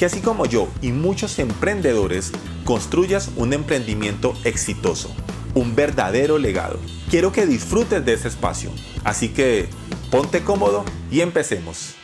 que 0.00 0.06
así 0.06 0.22
como 0.22 0.46
yo 0.46 0.66
y 0.80 0.92
muchos 0.92 1.38
emprendedores 1.38 2.32
construyas 2.64 3.30
un 3.36 3.52
emprendimiento 3.52 4.32
exitoso, 4.44 5.14
un 5.52 5.76
verdadero 5.76 6.38
legado. 6.38 6.80
Quiero 7.10 7.32
que 7.32 7.44
disfrutes 7.44 8.02
de 8.02 8.14
ese 8.14 8.28
espacio, 8.28 8.70
así 9.04 9.28
que 9.28 9.66
ponte 10.10 10.40
cómodo 10.40 10.86
y 11.10 11.20
empecemos. 11.20 11.96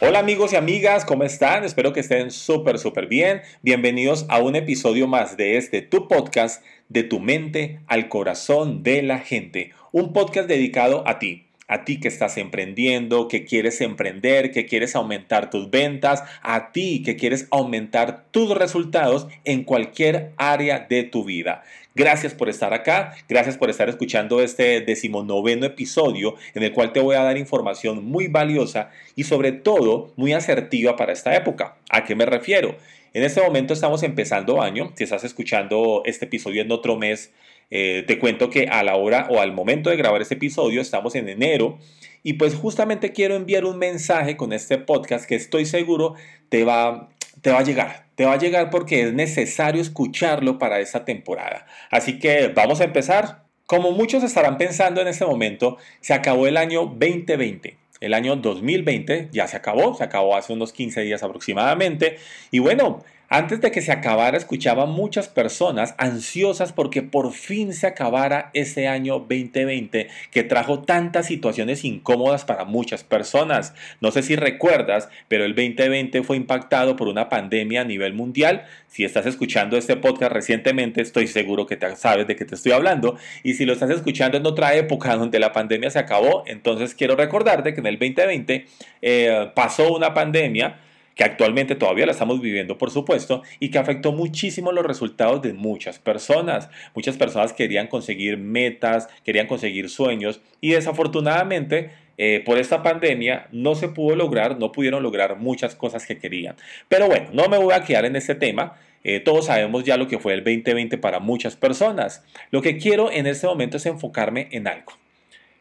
Hola 0.00 0.18
amigos 0.18 0.54
y 0.54 0.56
amigas, 0.56 1.04
¿cómo 1.04 1.22
están? 1.22 1.62
Espero 1.62 1.92
que 1.92 2.00
estén 2.00 2.32
súper, 2.32 2.80
súper 2.80 3.06
bien. 3.06 3.42
Bienvenidos 3.62 4.26
a 4.28 4.40
un 4.40 4.56
episodio 4.56 5.06
más 5.06 5.36
de 5.36 5.56
este 5.56 5.82
Tu 5.82 6.08
Podcast, 6.08 6.64
de 6.88 7.04
tu 7.04 7.20
mente 7.20 7.78
al 7.86 8.08
corazón 8.08 8.82
de 8.82 9.02
la 9.02 9.20
gente. 9.20 9.70
Un 9.92 10.12
podcast 10.12 10.48
dedicado 10.48 11.06
a 11.06 11.20
ti, 11.20 11.45
a 11.68 11.84
ti 11.84 12.00
que 12.00 12.08
estás 12.08 12.36
emprendiendo, 12.36 13.28
que 13.28 13.44
quieres 13.44 13.80
emprender, 13.80 14.52
que 14.52 14.66
quieres 14.66 14.94
aumentar 14.94 15.50
tus 15.50 15.70
ventas, 15.70 16.22
a 16.42 16.72
ti 16.72 17.02
que 17.02 17.16
quieres 17.16 17.48
aumentar 17.50 18.24
tus 18.30 18.56
resultados 18.56 19.26
en 19.44 19.64
cualquier 19.64 20.32
área 20.36 20.86
de 20.88 21.02
tu 21.02 21.24
vida. 21.24 21.62
Gracias 21.94 22.34
por 22.34 22.50
estar 22.50 22.74
acá, 22.74 23.14
gracias 23.26 23.56
por 23.56 23.70
estar 23.70 23.88
escuchando 23.88 24.42
este 24.42 24.82
decimonoveno 24.82 25.64
episodio 25.64 26.34
en 26.54 26.62
el 26.62 26.72
cual 26.72 26.92
te 26.92 27.00
voy 27.00 27.16
a 27.16 27.22
dar 27.22 27.38
información 27.38 28.04
muy 28.04 28.28
valiosa 28.28 28.90
y 29.14 29.24
sobre 29.24 29.52
todo 29.52 30.12
muy 30.16 30.34
asertiva 30.34 30.94
para 30.96 31.14
esta 31.14 31.34
época. 31.34 31.76
¿A 31.88 32.04
qué 32.04 32.14
me 32.14 32.26
refiero? 32.26 32.76
En 33.14 33.22
este 33.22 33.40
momento 33.40 33.72
estamos 33.72 34.02
empezando 34.02 34.60
año, 34.60 34.92
si 34.94 35.04
estás 35.04 35.24
escuchando 35.24 36.02
este 36.04 36.26
episodio 36.26 36.60
en 36.60 36.70
otro 36.70 36.96
mes, 36.96 37.32
eh, 37.70 38.04
te 38.06 38.18
cuento 38.18 38.50
que 38.50 38.68
a 38.68 38.82
la 38.82 38.96
hora 38.96 39.26
o 39.30 39.40
al 39.40 39.52
momento 39.52 39.90
de 39.90 39.96
grabar 39.96 40.22
este 40.22 40.34
episodio 40.34 40.80
estamos 40.80 41.14
en 41.14 41.28
enero 41.28 41.78
y 42.22 42.32
pues 42.32 42.54
justamente 42.54 43.12
quiero 43.12 43.36
enviar 43.36 43.64
un 43.64 43.78
mensaje 43.78 44.36
con 44.36 44.52
este 44.52 44.78
podcast 44.78 45.26
que 45.26 45.36
estoy 45.36 45.64
seguro 45.64 46.14
te 46.48 46.64
va, 46.64 47.08
te 47.40 47.50
va 47.50 47.60
a 47.60 47.62
llegar. 47.62 48.06
Te 48.16 48.24
va 48.24 48.32
a 48.32 48.38
llegar 48.38 48.70
porque 48.70 49.02
es 49.02 49.12
necesario 49.12 49.80
escucharlo 49.80 50.58
para 50.58 50.80
esta 50.80 51.04
temporada. 51.04 51.66
Así 51.90 52.18
que 52.18 52.48
vamos 52.48 52.80
a 52.80 52.84
empezar. 52.84 53.44
Como 53.66 53.92
muchos 53.92 54.22
estarán 54.22 54.58
pensando 54.58 55.00
en 55.00 55.08
este 55.08 55.24
momento, 55.24 55.76
se 56.00 56.14
acabó 56.14 56.46
el 56.46 56.56
año 56.56 56.86
2020. 56.86 57.76
El 58.00 58.14
año 58.14 58.36
2020 58.36 59.28
ya 59.32 59.46
se 59.48 59.56
acabó, 59.56 59.94
se 59.94 60.04
acabó 60.04 60.36
hace 60.36 60.52
unos 60.52 60.72
15 60.72 61.02
días 61.02 61.22
aproximadamente. 61.22 62.18
Y 62.50 62.58
bueno, 62.58 63.04
antes 63.28 63.60
de 63.60 63.72
que 63.72 63.82
se 63.82 63.92
acabara, 63.92 64.36
escuchaba 64.36 64.86
muchas 64.86 65.28
personas 65.28 65.94
ansiosas 65.98 66.72
porque 66.72 67.02
por 67.02 67.32
fin 67.32 67.72
se 67.72 67.86
acabara 67.86 68.50
ese 68.54 68.86
año 68.86 69.18
2020 69.18 70.08
que 70.30 70.42
trajo 70.44 70.82
tantas 70.82 71.26
situaciones 71.26 71.84
incómodas 71.84 72.44
para 72.44 72.64
muchas 72.64 73.02
personas. 73.02 73.74
No 74.00 74.12
sé 74.12 74.22
si 74.22 74.36
recuerdas, 74.36 75.08
pero 75.28 75.44
el 75.44 75.54
2020 75.54 76.22
fue 76.22 76.36
impactado 76.36 76.94
por 76.94 77.08
una 77.08 77.28
pandemia 77.28 77.80
a 77.80 77.84
nivel 77.84 78.14
mundial. 78.14 78.64
Si 78.86 79.04
estás 79.04 79.26
escuchando 79.26 79.76
este 79.76 79.96
podcast 79.96 80.32
recientemente, 80.32 81.02
estoy 81.02 81.26
seguro 81.26 81.66
que 81.66 81.78
sabes 81.96 82.26
de 82.26 82.36
qué 82.36 82.44
te 82.44 82.54
estoy 82.54 82.72
hablando. 82.72 83.16
Y 83.42 83.54
si 83.54 83.64
lo 83.64 83.72
estás 83.72 83.90
escuchando 83.90 84.36
en 84.36 84.46
otra 84.46 84.74
época 84.74 85.16
donde 85.16 85.40
la 85.40 85.52
pandemia 85.52 85.90
se 85.90 85.98
acabó, 85.98 86.44
entonces 86.46 86.94
quiero 86.94 87.16
recordarte 87.16 87.74
que 87.74 87.80
en 87.80 87.86
el 87.86 87.98
2020 87.98 88.66
eh, 89.02 89.50
pasó 89.54 89.94
una 89.94 90.14
pandemia 90.14 90.78
que 91.16 91.24
actualmente 91.24 91.74
todavía 91.74 92.06
la 92.06 92.12
estamos 92.12 92.40
viviendo, 92.40 92.78
por 92.78 92.90
supuesto, 92.90 93.42
y 93.58 93.70
que 93.70 93.78
afectó 93.78 94.12
muchísimo 94.12 94.70
los 94.70 94.84
resultados 94.84 95.42
de 95.42 95.54
muchas 95.54 95.98
personas. 95.98 96.68
Muchas 96.94 97.16
personas 97.16 97.54
querían 97.54 97.88
conseguir 97.88 98.36
metas, 98.36 99.08
querían 99.24 99.46
conseguir 99.46 99.88
sueños, 99.88 100.42
y 100.60 100.72
desafortunadamente 100.72 101.90
eh, 102.18 102.42
por 102.44 102.58
esta 102.58 102.82
pandemia 102.82 103.48
no 103.50 103.74
se 103.74 103.88
pudo 103.88 104.14
lograr, 104.14 104.58
no 104.58 104.72
pudieron 104.72 105.02
lograr 105.02 105.36
muchas 105.36 105.74
cosas 105.74 106.06
que 106.06 106.18
querían. 106.18 106.56
Pero 106.88 107.06
bueno, 107.06 107.28
no 107.32 107.48
me 107.48 107.58
voy 107.58 107.74
a 107.74 107.82
quedar 107.82 108.04
en 108.04 108.14
este 108.14 108.34
tema. 108.34 108.78
Eh, 109.02 109.20
todos 109.20 109.46
sabemos 109.46 109.84
ya 109.84 109.96
lo 109.96 110.08
que 110.08 110.18
fue 110.18 110.34
el 110.34 110.44
2020 110.44 110.98
para 110.98 111.18
muchas 111.18 111.56
personas. 111.56 112.24
Lo 112.50 112.60
que 112.60 112.76
quiero 112.76 113.10
en 113.10 113.26
este 113.26 113.46
momento 113.46 113.78
es 113.78 113.86
enfocarme 113.86 114.48
en 114.50 114.68
algo. 114.68 114.92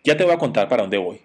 Ya 0.04 0.18
te 0.18 0.26
voy 0.26 0.34
a 0.34 0.38
contar 0.38 0.68
para 0.68 0.84
dónde 0.84 0.98
voy. 0.98 1.22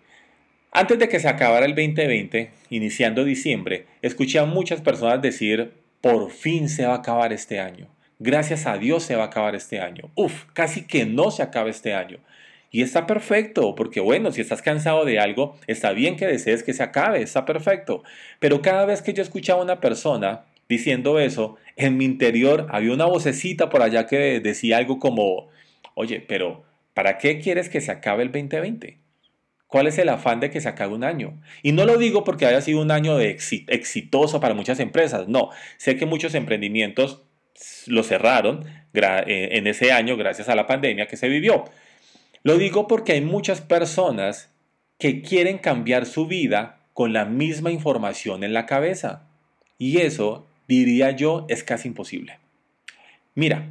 Antes 0.73 1.01
de 1.01 1.09
que 1.09 1.19
se 1.19 1.29
acabara 1.29 1.67
el 1.67 1.75
2020, 1.75 2.53
iniciando 2.71 3.25
diciembre, 3.25 3.87
escuché 4.03 4.39
a 4.39 4.45
muchas 4.45 4.81
personas 4.81 5.21
decir, 5.21 5.73
por 6.01 6.31
fin 6.31 6.69
se 6.69 6.87
va 6.87 6.93
a 6.93 6.99
acabar 6.99 7.33
este 7.33 7.59
año. 7.59 7.89
Gracias 8.21 8.67
a 8.67 8.79
Dios 8.79 9.03
se 9.03 9.17
va 9.17 9.25
a 9.25 9.27
acabar 9.27 9.57
este 9.57 9.81
año. 9.81 10.11
Uf, 10.15 10.45
casi 10.53 10.87
que 10.87 11.07
no 11.07 11.33
se 11.33 11.43
acaba 11.43 11.71
este 11.71 11.93
año. 11.93 12.19
Y 12.71 12.83
está 12.83 13.09
perfecto, 13.09 13.75
porque 13.75 13.99
bueno, 13.99 14.31
si 14.31 14.43
estás 14.43 14.63
cansado 14.63 15.05
de 15.05 15.19
algo, 15.19 15.59
está 15.67 15.91
bien 15.91 16.17
que 16.17 16.29
desees 16.29 16.63
que 16.63 16.73
se 16.73 16.85
acabe, 16.85 17.21
está 17.21 17.45
perfecto. 17.45 18.05
Pero 18.39 18.63
cada 18.63 18.85
vez 18.85 19.03
que 19.03 19.13
yo 19.13 19.25
escuchaba 19.25 19.61
a 19.61 19.65
una 19.65 19.81
persona 19.81 20.45
diciendo 20.69 21.19
eso, 21.19 21.57
en 21.75 21.97
mi 21.97 22.05
interior 22.05 22.69
había 22.71 22.93
una 22.93 23.07
vocecita 23.07 23.71
por 23.71 23.83
allá 23.83 24.07
que 24.07 24.39
decía 24.39 24.77
algo 24.77 25.01
como, 25.01 25.49
oye, 25.95 26.21
pero 26.21 26.63
¿para 26.95 27.19
qué 27.19 27.41
quieres 27.41 27.69
que 27.69 27.81
se 27.81 27.91
acabe 27.91 28.23
el 28.23 28.31
2020? 28.31 28.99
¿Cuál 29.71 29.87
es 29.87 29.99
el 29.99 30.09
afán 30.09 30.41
de 30.41 30.51
que 30.51 30.61
se 30.61 30.69
acabe 30.69 30.95
un 30.95 31.05
año? 31.05 31.41
Y 31.63 31.71
no 31.71 31.85
lo 31.85 31.97
digo 31.97 32.25
porque 32.25 32.45
haya 32.45 32.61
sido 32.61 32.81
un 32.81 32.91
año 32.91 33.17
de 33.17 33.31
exitoso 33.69 34.41
para 34.41 34.53
muchas 34.53 34.81
empresas, 34.81 35.29
no. 35.29 35.51
Sé 35.77 35.97
que 35.97 36.07
muchos 36.07 36.35
emprendimientos 36.35 37.23
lo 37.87 38.03
cerraron 38.03 38.67
eh, 38.93 39.49
en 39.53 39.69
ese 39.69 39.93
año 39.93 40.17
gracias 40.17 40.49
a 40.49 40.57
la 40.57 40.67
pandemia 40.67 41.07
que 41.07 41.17
se 41.17 41.29
vivió. 41.29 41.67
Lo 42.43 42.59
digo 42.59 42.89
porque 42.89 43.13
hay 43.13 43.21
muchas 43.21 43.61
personas 43.61 44.51
que 44.99 45.23
quieren 45.23 45.59
cambiar 45.59 46.05
su 46.05 46.27
vida 46.27 46.81
con 46.93 47.13
la 47.13 47.25
misma 47.25 47.71
información 47.71 48.43
en 48.43 48.53
la 48.53 48.67
cabeza. 48.67 49.29
Y 49.79 49.99
eso, 49.99 50.49
diría 50.67 51.13
yo, 51.13 51.47
es 51.49 51.63
casi 51.63 51.87
imposible. 51.87 52.41
Mira, 53.37 53.69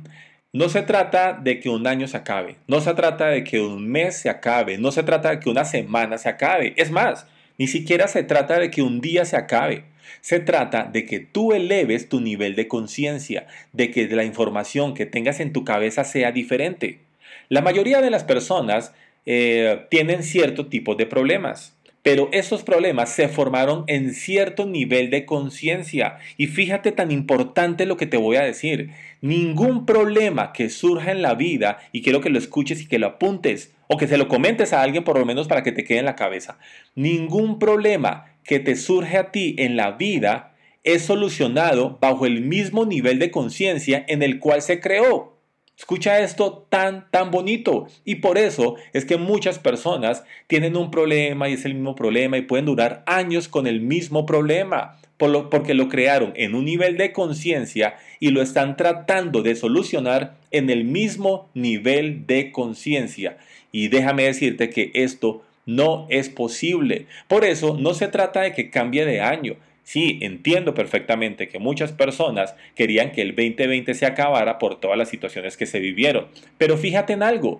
no 0.51 0.67
se 0.69 0.81
trata 0.81 1.33
de 1.33 1.59
que 1.59 1.69
un 1.69 1.85
año 1.85 2.07
se 2.07 2.17
acabe, 2.17 2.55
no 2.67 2.81
se 2.81 2.93
trata 2.95 3.27
de 3.27 3.43
que 3.43 3.61
un 3.61 3.87
mes 3.87 4.17
se 4.17 4.29
acabe, 4.29 4.77
no 4.77 4.91
se 4.91 5.03
trata 5.03 5.29
de 5.29 5.39
que 5.39 5.49
una 5.49 5.63
semana 5.63 6.17
se 6.17 6.29
acabe. 6.29 6.73
Es 6.75 6.89
más, 6.89 7.27
ni 7.57 7.67
siquiera 7.67 8.07
se 8.07 8.23
trata 8.23 8.57
de 8.57 8.71
que 8.71 8.81
un 8.81 8.99
día 8.99 9.25
se 9.25 9.37
acabe. 9.37 9.83
Se 10.21 10.39
trata 10.39 10.85
de 10.85 11.05
que 11.05 11.19
tú 11.19 11.53
eleves 11.53 12.09
tu 12.09 12.19
nivel 12.19 12.55
de 12.55 12.67
conciencia, 12.67 13.45
de 13.73 13.91
que 13.91 14.07
la 14.07 14.23
información 14.23 14.95
que 14.95 15.05
tengas 15.05 15.39
en 15.39 15.53
tu 15.53 15.63
cabeza 15.63 16.03
sea 16.03 16.31
diferente. 16.31 16.99
La 17.47 17.61
mayoría 17.61 18.01
de 18.01 18.09
las 18.09 18.23
personas 18.23 18.93
eh, 19.25 19.85
tienen 19.89 20.23
cierto 20.23 20.67
tipo 20.67 20.95
de 20.95 21.05
problemas. 21.05 21.75
Pero 22.09 22.27
esos 22.31 22.63
problemas 22.63 23.11
se 23.13 23.27
formaron 23.27 23.83
en 23.85 24.15
cierto 24.15 24.65
nivel 24.65 25.11
de 25.11 25.27
conciencia. 25.27 26.17
Y 26.37 26.47
fíjate 26.47 26.91
tan 26.91 27.11
importante 27.11 27.85
lo 27.85 27.97
que 27.97 28.07
te 28.07 28.17
voy 28.17 28.37
a 28.37 28.41
decir. 28.41 28.89
Ningún 29.21 29.85
problema 29.85 30.51
que 30.51 30.71
surja 30.71 31.11
en 31.11 31.21
la 31.21 31.35
vida, 31.35 31.77
y 31.91 32.01
quiero 32.01 32.19
que 32.19 32.31
lo 32.31 32.39
escuches 32.39 32.81
y 32.81 32.87
que 32.87 32.97
lo 32.97 33.05
apuntes, 33.05 33.75
o 33.85 33.97
que 33.97 34.07
se 34.07 34.17
lo 34.17 34.27
comentes 34.27 34.73
a 34.73 34.81
alguien 34.81 35.03
por 35.03 35.19
lo 35.19 35.25
menos 35.27 35.47
para 35.47 35.61
que 35.61 35.71
te 35.71 35.83
quede 35.83 35.99
en 35.99 36.05
la 36.05 36.15
cabeza. 36.15 36.57
Ningún 36.95 37.59
problema 37.59 38.25
que 38.43 38.59
te 38.59 38.75
surge 38.75 39.15
a 39.15 39.29
ti 39.29 39.53
en 39.59 39.77
la 39.77 39.91
vida 39.91 40.55
es 40.83 41.03
solucionado 41.03 41.99
bajo 42.01 42.25
el 42.25 42.41
mismo 42.41 42.87
nivel 42.87 43.19
de 43.19 43.29
conciencia 43.29 44.03
en 44.07 44.23
el 44.23 44.39
cual 44.39 44.63
se 44.63 44.79
creó. 44.79 45.38
Escucha 45.79 46.19
esto 46.19 46.67
tan, 46.67 47.09
tan 47.09 47.31
bonito. 47.31 47.87
Y 48.03 48.15
por 48.15 48.37
eso 48.37 48.75
es 48.91 49.05
que 49.05 49.15
muchas 49.15 49.59
personas 49.59 50.25
tienen 50.47 50.75
un 50.75 50.91
problema 50.91 51.47
y 51.47 51.53
es 51.53 51.63
el 51.63 51.73
mismo 51.73 51.95
problema 51.95 52.37
y 52.37 52.41
pueden 52.41 52.65
durar 52.65 53.01
años 53.05 53.47
con 53.47 53.65
el 53.65 53.79
mismo 53.79 54.25
problema. 54.25 54.97
porque 55.17 55.73
lo 55.73 55.87
crearon 55.87 56.33
en 56.35 56.53
un 56.53 56.65
nivel 56.65 56.97
de 56.97 57.13
conciencia 57.13 57.95
y 58.19 58.29
lo 58.31 58.41
están 58.41 58.75
tratando 58.75 59.41
de 59.41 59.55
solucionar 59.55 60.35
en 60.51 60.69
el 60.69 60.83
mismo 60.83 61.49
nivel 61.53 62.27
de 62.27 62.51
conciencia. 62.51 63.37
Y 63.71 63.87
déjame 63.87 64.23
decirte 64.23 64.69
que 64.69 64.91
esto 64.93 65.43
no 65.65 66.07
es 66.09 66.27
posible. 66.27 67.05
Por 67.29 67.45
eso 67.45 67.77
no 67.79 67.93
se 67.93 68.09
trata 68.09 68.41
de 68.41 68.53
que 68.53 68.69
cambie 68.69 69.05
de 69.05 69.21
año, 69.21 69.55
Sí, 69.89 70.19
entiendo 70.21 70.75
perfectamente 70.75 71.47
que 71.47 71.57
muchas 71.57 71.91
personas 71.91 72.53
querían 72.75 73.11
que 73.11 73.23
el 73.23 73.29
2020 73.29 73.95
se 73.95 74.05
acabara 74.05 74.59
por 74.59 74.79
todas 74.79 74.99
las 74.99 75.09
situaciones 75.09 75.57
que 75.57 75.65
se 75.65 75.79
vivieron. 75.79 76.27
Pero 76.59 76.77
fíjate 76.77 77.13
en 77.13 77.23
algo. 77.23 77.59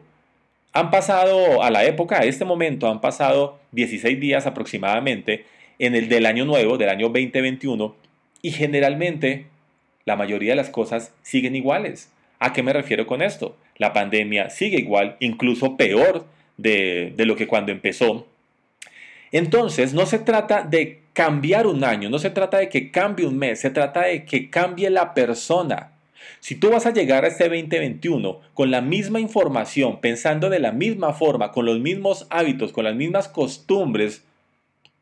Han 0.71 0.91
pasado, 0.91 1.63
a 1.63 1.71
la 1.71 1.85
época, 1.85 2.19
a 2.19 2.25
este 2.25 2.45
momento, 2.45 2.87
han 2.87 3.01
pasado 3.01 3.59
16 3.71 4.19
días 4.19 4.45
aproximadamente 4.45 5.45
en 5.79 5.95
el 5.95 6.07
del 6.07 6.27
año 6.27 6.45
nuevo, 6.45 6.77
del 6.77 6.89
año 6.89 7.07
2021, 7.07 7.95
y 8.43 8.51
generalmente 8.51 9.47
la 10.05 10.15
mayoría 10.15 10.51
de 10.51 10.57
las 10.57 10.69
cosas 10.69 11.11
siguen 11.23 11.55
iguales. 11.55 12.11
¿A 12.37 12.53
qué 12.53 12.61
me 12.61 12.73
refiero 12.73 13.07
con 13.07 13.23
esto? 13.23 13.57
La 13.77 13.91
pandemia 13.91 14.51
sigue 14.51 14.77
igual, 14.77 15.17
incluso 15.19 15.77
peor 15.77 16.27
de, 16.57 17.11
de 17.17 17.25
lo 17.25 17.35
que 17.35 17.47
cuando 17.47 17.71
empezó. 17.71 18.27
Entonces, 19.31 19.95
no 19.95 20.05
se 20.05 20.19
trata 20.19 20.61
de 20.61 20.99
cambiar 21.19 21.67
un 21.67 21.83
año, 21.83 22.09
no 22.09 22.17
se 22.17 22.29
trata 22.29 22.59
de 22.59 22.69
que 22.69 22.91
cambie 22.91 23.27
un 23.27 23.37
mes, 23.37 23.59
se 23.59 23.71
trata 23.71 24.05
de 24.05 24.23
que 24.23 24.49
cambie 24.49 24.89
la 24.89 25.13
persona. 25.13 25.91
Si 26.39 26.55
tú 26.55 26.69
vas 26.69 26.85
a 26.85 26.93
llegar 26.93 27.25
a 27.25 27.27
este 27.27 27.49
2021 27.49 28.39
con 28.53 28.71
la 28.71 28.79
misma 28.79 29.19
información, 29.19 29.99
pensando 29.99 30.49
de 30.49 30.59
la 30.59 30.71
misma 30.71 31.11
forma, 31.11 31.51
con 31.51 31.65
los 31.65 31.77
mismos 31.81 32.25
hábitos, 32.29 32.71
con 32.71 32.85
las 32.85 32.95
mismas 32.95 33.27
costumbres, 33.27 34.23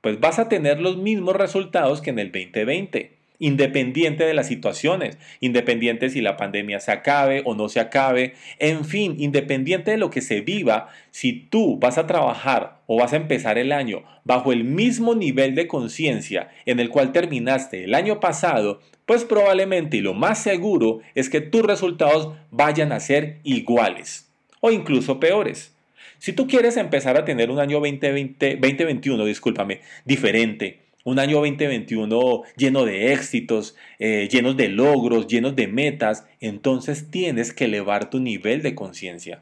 pues 0.01 0.19
vas 0.19 0.39
a 0.39 0.49
tener 0.49 0.79
los 0.79 0.97
mismos 0.97 1.35
resultados 1.35 2.01
que 2.01 2.09
en 2.09 2.17
el 2.17 2.31
2020 2.31 3.16
independiente 3.39 4.25
de 4.25 4.33
las 4.33 4.47
situaciones, 4.47 5.17
independiente 5.39 6.09
si 6.09 6.21
la 6.21 6.37
pandemia 6.37 6.79
se 6.79 6.91
acabe 6.91 7.41
o 7.45 7.55
no 7.55 7.69
se 7.69 7.79
acabe, 7.79 8.33
en 8.59 8.85
fin, 8.85 9.15
independiente 9.19 9.91
de 9.91 9.97
lo 9.97 10.09
que 10.09 10.21
se 10.21 10.41
viva, 10.41 10.89
si 11.11 11.33
tú 11.33 11.77
vas 11.77 11.97
a 11.97 12.07
trabajar 12.07 12.77
o 12.87 12.97
vas 12.99 13.13
a 13.13 13.17
empezar 13.17 13.57
el 13.57 13.71
año 13.71 14.03
bajo 14.23 14.51
el 14.51 14.63
mismo 14.63 15.15
nivel 15.15 15.55
de 15.55 15.67
conciencia 15.67 16.49
en 16.65 16.79
el 16.79 16.89
cual 16.89 17.11
terminaste 17.11 17.83
el 17.83 17.93
año 17.93 18.19
pasado, 18.19 18.81
pues 19.05 19.23
probablemente 19.23 19.97
y 19.97 20.01
lo 20.01 20.13
más 20.13 20.41
seguro 20.41 20.99
es 21.15 21.29
que 21.29 21.41
tus 21.41 21.63
resultados 21.63 22.33
vayan 22.51 22.91
a 22.91 22.99
ser 22.99 23.37
iguales 23.43 24.29
o 24.59 24.71
incluso 24.71 25.19
peores. 25.19 25.73
Si 26.19 26.33
tú 26.33 26.47
quieres 26.47 26.77
empezar 26.77 27.15
a 27.15 27.25
tener 27.25 27.51
un 27.51 27.59
año 27.59 27.79
2020, 27.79 28.55
2021, 28.55 29.23
discúlpame, 29.25 29.81
diferente, 30.03 30.86
un 31.07 31.19
año 31.19 31.37
2021 31.37 32.43
lleno 32.57 32.83
de 32.83 33.13
éxitos, 33.13 33.77
eh, 33.97 34.27
llenos 34.29 34.57
de 34.57 34.67
logros, 34.67 35.27
llenos 35.27 35.55
de 35.55 35.65
metas, 35.65 36.25
entonces 36.41 37.09
tienes 37.09 37.53
que 37.53 37.63
elevar 37.63 38.09
tu 38.09 38.19
nivel 38.19 38.61
de 38.61 38.75
conciencia. 38.75 39.39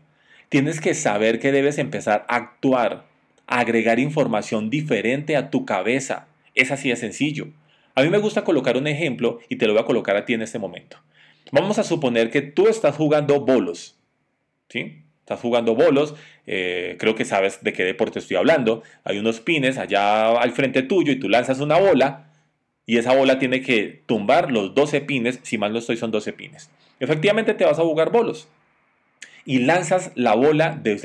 Tienes 0.49 0.79
que 0.79 0.93
saber 0.93 1.39
que 1.39 1.51
debes 1.51 1.79
empezar 1.79 2.23
a 2.29 2.35
actuar, 2.35 3.07
a 3.47 3.61
agregar 3.61 3.97
información 3.97 4.69
diferente 4.69 5.35
a 5.35 5.49
tu 5.49 5.65
cabeza. 5.65 6.27
Es 6.53 6.69
así 6.69 6.89
de 6.89 6.97
sencillo. 6.97 7.47
A 7.95 8.03
mí 8.03 8.09
me 8.09 8.19
gusta 8.19 8.43
colocar 8.43 8.77
un 8.77 8.85
ejemplo 8.85 9.39
y 9.49 9.55
te 9.55 9.65
lo 9.65 9.73
voy 9.73 9.81
a 9.81 9.87
colocar 9.87 10.15
a 10.17 10.25
ti 10.25 10.35
en 10.35 10.43
este 10.43 10.59
momento. 10.59 10.97
Vamos 11.51 11.79
a 11.79 11.83
suponer 11.83 12.29
que 12.29 12.43
tú 12.43 12.67
estás 12.67 12.95
jugando 12.95 13.43
bolos. 13.43 13.97
¿Sí? 14.69 15.04
Estás 15.25 15.39
jugando 15.39 15.73
bolos, 15.73 16.13
eh, 16.45 16.97
creo 16.99 17.15
que 17.15 17.25
sabes 17.25 17.63
de 17.63 17.73
qué 17.73 17.83
deporte 17.83 18.19
estoy 18.19 18.37
hablando. 18.37 18.83
Hay 19.03 19.17
unos 19.17 19.39
pines 19.39 19.79
allá 19.79 20.29
al 20.39 20.51
frente 20.51 20.83
tuyo 20.83 21.11
y 21.11 21.15
tú 21.15 21.29
lanzas 21.29 21.61
una 21.61 21.79
bola 21.79 22.27
y 22.85 22.99
esa 22.99 23.15
bola 23.15 23.39
tiene 23.39 23.61
que 23.61 24.03
tumbar 24.05 24.51
los 24.51 24.75
12 24.75 25.01
pines, 25.01 25.39
si 25.41 25.57
mal 25.57 25.73
no 25.73 25.79
estoy 25.79 25.97
son 25.97 26.11
12 26.11 26.31
pines. 26.33 26.69
Efectivamente 26.99 27.55
te 27.55 27.65
vas 27.65 27.79
a 27.79 27.81
jugar 27.81 28.11
bolos 28.11 28.47
y 29.45 29.61
lanzas 29.61 30.11
la 30.13 30.35
bola 30.35 30.79
de, 30.79 30.95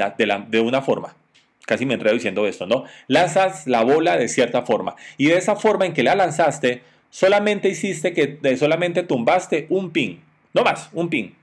de 0.50 0.60
una 0.60 0.82
forma. 0.82 1.16
Casi 1.64 1.86
me 1.86 1.94
enredo 1.94 2.12
diciendo 2.12 2.46
esto, 2.46 2.66
¿no? 2.66 2.84
Lanzas 3.06 3.66
la 3.66 3.82
bola 3.84 4.18
de 4.18 4.28
cierta 4.28 4.66
forma 4.66 4.96
y 5.16 5.28
de 5.28 5.38
esa 5.38 5.56
forma 5.56 5.86
en 5.86 5.94
que 5.94 6.02
la 6.02 6.14
lanzaste, 6.14 6.82
solamente 7.08 7.70
hiciste 7.70 8.12
que 8.12 8.38
solamente 8.58 9.02
tumbaste 9.02 9.64
un 9.70 9.92
pin, 9.92 10.20
no 10.52 10.62
más, 10.62 10.90
un 10.92 11.08
pin. 11.08 11.39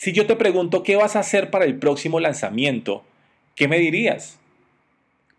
Si 0.00 0.12
yo 0.12 0.26
te 0.26 0.34
pregunto 0.34 0.82
qué 0.82 0.96
vas 0.96 1.14
a 1.14 1.18
hacer 1.18 1.50
para 1.50 1.66
el 1.66 1.74
próximo 1.74 2.20
lanzamiento, 2.20 3.04
¿qué 3.54 3.68
me 3.68 3.78
dirías? 3.78 4.38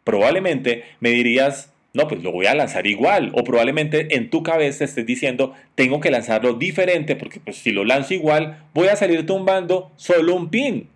Probablemente 0.03 0.83
me 0.99 1.09
dirías, 1.09 1.73
no, 1.95 2.07
pues 2.07 2.21
lo 2.21 2.31
voy 2.31 2.45
a 2.45 2.53
lanzar 2.53 2.85
igual. 2.85 3.31
O 3.33 3.43
probablemente 3.43 4.15
en 4.15 4.29
tu 4.29 4.43
cabeza 4.43 4.83
estés 4.83 5.07
diciendo, 5.07 5.55
tengo 5.73 5.99
que 5.99 6.11
lanzarlo 6.11 6.53
diferente 6.53 7.15
porque 7.15 7.39
pues 7.39 7.57
si 7.57 7.71
lo 7.71 7.85
lanzo 7.85 8.13
igual, 8.13 8.65
voy 8.75 8.89
a 8.89 8.95
salir 8.95 9.25
tumbando 9.25 9.91
solo 9.95 10.35
un 10.35 10.51
pin. 10.51 10.87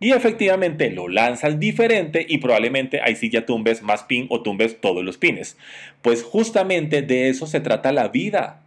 Y 0.00 0.10
efectivamente 0.10 0.90
lo 0.90 1.06
lanzas 1.06 1.60
diferente 1.60 2.26
y 2.28 2.38
probablemente 2.38 3.02
ahí 3.02 3.14
sí 3.14 3.30
ya 3.30 3.46
tumbes 3.46 3.82
más 3.82 4.02
pin 4.02 4.26
o 4.30 4.42
tumbes 4.42 4.80
todos 4.80 5.04
los 5.04 5.16
pines. 5.16 5.56
Pues 6.02 6.24
justamente 6.24 7.02
de 7.02 7.28
eso 7.28 7.46
se 7.46 7.60
trata 7.60 7.92
la 7.92 8.08
vida. 8.08 8.62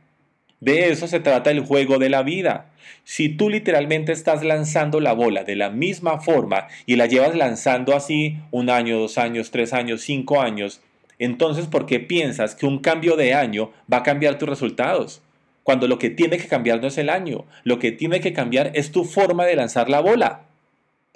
De 0.59 0.89
eso 0.89 1.07
se 1.07 1.19
trata 1.19 1.51
el 1.51 1.61
juego 1.61 1.99
de 1.99 2.09
la 2.09 2.23
vida. 2.23 2.71
Si 3.03 3.29
tú 3.29 3.49
literalmente 3.49 4.11
estás 4.11 4.43
lanzando 4.43 4.99
la 4.99 5.13
bola 5.13 5.43
de 5.43 5.55
la 5.55 5.69
misma 5.69 6.19
forma 6.19 6.67
y 6.85 6.95
la 6.95 7.05
llevas 7.05 7.35
lanzando 7.35 7.95
así 7.95 8.37
un 8.51 8.69
año, 8.69 8.97
dos 8.97 9.17
años, 9.17 9.51
tres 9.51 9.73
años, 9.73 10.01
cinco 10.01 10.41
años, 10.41 10.81
entonces 11.19 11.67
¿por 11.67 11.85
qué 11.85 11.99
piensas 11.99 12.55
que 12.55 12.65
un 12.65 12.79
cambio 12.79 13.15
de 13.15 13.33
año 13.33 13.71
va 13.91 13.97
a 13.97 14.03
cambiar 14.03 14.37
tus 14.37 14.49
resultados? 14.49 15.21
Cuando 15.63 15.87
lo 15.87 15.97
que 15.97 16.09
tiene 16.09 16.37
que 16.37 16.47
cambiar 16.47 16.81
no 16.81 16.87
es 16.87 16.97
el 16.97 17.09
año, 17.09 17.45
lo 17.63 17.79
que 17.79 17.91
tiene 17.91 18.19
que 18.19 18.33
cambiar 18.33 18.71
es 18.75 18.91
tu 18.91 19.03
forma 19.03 19.45
de 19.45 19.55
lanzar 19.55 19.89
la 19.89 19.99
bola. 19.99 20.41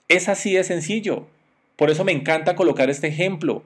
Es 0.08 0.28
así 0.28 0.54
de 0.54 0.64
sencillo. 0.64 1.28
Por 1.76 1.90
eso 1.90 2.04
me 2.04 2.12
encanta 2.12 2.56
colocar 2.56 2.90
este 2.90 3.08
ejemplo. 3.08 3.64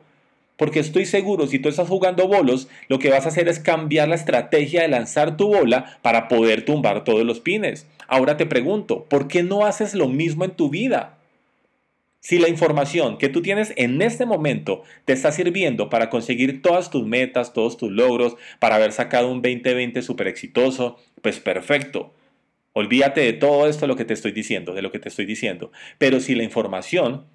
Porque 0.57 0.79
estoy 0.79 1.05
seguro, 1.05 1.47
si 1.47 1.59
tú 1.59 1.69
estás 1.69 1.87
jugando 1.87 2.27
bolos, 2.27 2.67
lo 2.87 2.99
que 2.99 3.09
vas 3.09 3.25
a 3.25 3.29
hacer 3.29 3.47
es 3.47 3.59
cambiar 3.59 4.07
la 4.07 4.15
estrategia 4.15 4.81
de 4.81 4.87
lanzar 4.87 5.35
tu 5.35 5.47
bola 5.47 5.97
para 6.01 6.27
poder 6.27 6.63
tumbar 6.63 7.03
todos 7.03 7.25
los 7.25 7.39
pines. 7.39 7.87
Ahora 8.07 8.37
te 8.37 8.45
pregunto, 8.45 9.05
¿por 9.05 9.27
qué 9.27 9.41
no 9.43 9.65
haces 9.65 9.95
lo 9.95 10.07
mismo 10.07 10.45
en 10.45 10.51
tu 10.51 10.69
vida? 10.69 11.17
Si 12.19 12.39
la 12.39 12.47
información 12.47 13.17
que 13.17 13.27
tú 13.27 13.41
tienes 13.41 13.73
en 13.75 14.01
este 14.01 14.25
momento 14.25 14.83
te 15.03 15.11
está 15.11 15.31
sirviendo 15.31 15.89
para 15.89 16.09
conseguir 16.09 16.61
todas 16.61 16.89
tus 16.89 17.05
metas, 17.05 17.51
todos 17.51 17.75
tus 17.75 17.91
logros, 17.91 18.37
para 18.59 18.75
haber 18.75 18.93
sacado 18.93 19.29
un 19.29 19.41
2020 19.41 20.01
súper 20.01 20.27
exitoso, 20.27 20.97
pues 21.21 21.39
perfecto. 21.39 22.13
Olvídate 22.71 23.21
de 23.21 23.33
todo 23.33 23.67
esto 23.67 23.87
lo 23.87 23.95
que 23.95 24.05
te 24.05 24.13
estoy 24.13 24.31
diciendo, 24.31 24.73
de 24.73 24.81
lo 24.81 24.91
que 24.91 24.99
te 24.99 25.09
estoy 25.09 25.25
diciendo. 25.25 25.71
Pero 25.97 26.19
si 26.19 26.33
la 26.33 26.43
información 26.43 27.25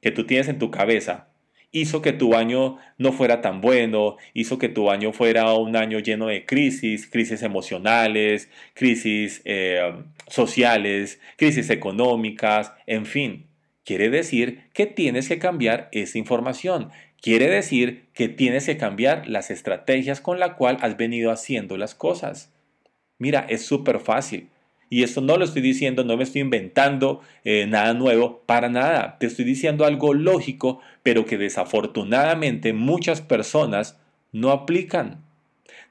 que 0.00 0.10
tú 0.10 0.24
tienes 0.24 0.48
en 0.48 0.58
tu 0.58 0.70
cabeza 0.70 1.29
hizo 1.72 2.02
que 2.02 2.12
tu 2.12 2.34
año 2.34 2.78
no 2.98 3.12
fuera 3.12 3.40
tan 3.40 3.60
bueno, 3.60 4.16
hizo 4.34 4.58
que 4.58 4.68
tu 4.68 4.90
año 4.90 5.12
fuera 5.12 5.52
un 5.54 5.76
año 5.76 5.98
lleno 5.98 6.26
de 6.26 6.44
crisis, 6.44 7.06
crisis 7.06 7.42
emocionales, 7.42 8.48
crisis 8.74 9.42
eh, 9.44 9.92
sociales, 10.26 11.20
crisis 11.36 11.70
económicas, 11.70 12.72
en 12.86 13.06
fin. 13.06 13.46
Quiere 13.84 14.10
decir 14.10 14.64
que 14.72 14.86
tienes 14.86 15.28
que 15.28 15.38
cambiar 15.38 15.88
esa 15.92 16.18
información. 16.18 16.90
Quiere 17.20 17.48
decir 17.48 18.06
que 18.14 18.28
tienes 18.28 18.66
que 18.66 18.76
cambiar 18.76 19.28
las 19.28 19.50
estrategias 19.50 20.20
con 20.20 20.38
la 20.38 20.56
cual 20.56 20.78
has 20.80 20.96
venido 20.96 21.30
haciendo 21.30 21.76
las 21.76 21.94
cosas. 21.94 22.52
Mira, 23.18 23.46
es 23.48 23.64
súper 23.64 24.00
fácil. 24.00 24.48
Y 24.90 25.04
esto 25.04 25.20
no 25.20 25.36
lo 25.36 25.44
estoy 25.44 25.62
diciendo, 25.62 26.02
no 26.04 26.16
me 26.16 26.24
estoy 26.24 26.40
inventando 26.40 27.20
eh, 27.44 27.66
nada 27.68 27.94
nuevo, 27.94 28.42
para 28.44 28.68
nada. 28.68 29.16
Te 29.18 29.26
estoy 29.26 29.44
diciendo 29.44 29.84
algo 29.84 30.14
lógico, 30.14 30.80
pero 31.04 31.24
que 31.24 31.38
desafortunadamente 31.38 32.72
muchas 32.72 33.20
personas 33.20 33.98
no 34.32 34.50
aplican. 34.50 35.22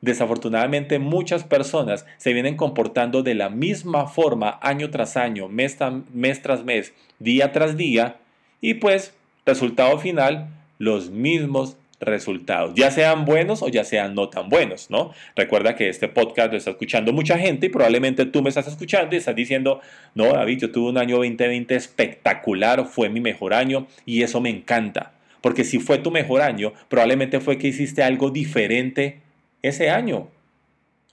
Desafortunadamente 0.01 0.99
muchas 0.99 1.45
personas 1.45 2.05
se 2.17 2.33
vienen 2.33 2.57
comportando 2.57 3.23
de 3.23 3.35
la 3.35 3.49
misma 3.49 4.07
forma 4.07 4.59
año 4.61 4.89
tras 4.89 5.15
año, 5.15 5.47
mes, 5.47 5.77
mes 6.13 6.41
tras 6.41 6.63
mes, 6.65 6.93
día 7.19 7.53
tras 7.53 7.77
día, 7.77 8.17
y 8.61 8.75
pues, 8.75 9.13
resultado 9.45 9.97
final, 9.99 10.49
los 10.77 11.09
mismos 11.09 11.77
resultados, 11.99 12.73
ya 12.75 12.91
sean 12.91 13.25
buenos 13.25 13.61
o 13.61 13.67
ya 13.67 13.83
sean 13.83 14.15
no 14.15 14.29
tan 14.29 14.49
buenos, 14.49 14.89
¿no? 14.89 15.13
Recuerda 15.35 15.75
que 15.75 15.89
este 15.89 16.07
podcast 16.07 16.51
lo 16.51 16.57
está 16.57 16.71
escuchando 16.71 17.11
mucha 17.11 17.37
gente 17.37 17.67
y 17.67 17.69
probablemente 17.69 18.25
tú 18.25 18.41
me 18.41 18.49
estás 18.49 18.67
escuchando 18.67 19.15
y 19.15 19.19
estás 19.19 19.35
diciendo, 19.35 19.81
no, 20.15 20.31
David, 20.31 20.59
yo 20.59 20.71
tuve 20.71 20.89
un 20.89 20.97
año 20.97 21.17
2020 21.17 21.75
espectacular, 21.75 22.85
fue 22.85 23.09
mi 23.09 23.19
mejor 23.19 23.53
año 23.53 23.87
y 24.05 24.23
eso 24.23 24.39
me 24.41 24.49
encanta. 24.49 25.13
Porque 25.41 25.63
si 25.63 25.79
fue 25.79 25.97
tu 25.99 26.11
mejor 26.11 26.41
año, 26.41 26.73
probablemente 26.89 27.39
fue 27.39 27.57
que 27.57 27.67
hiciste 27.67 28.03
algo 28.03 28.29
diferente 28.29 29.21
ese 29.61 29.89
año. 29.89 30.29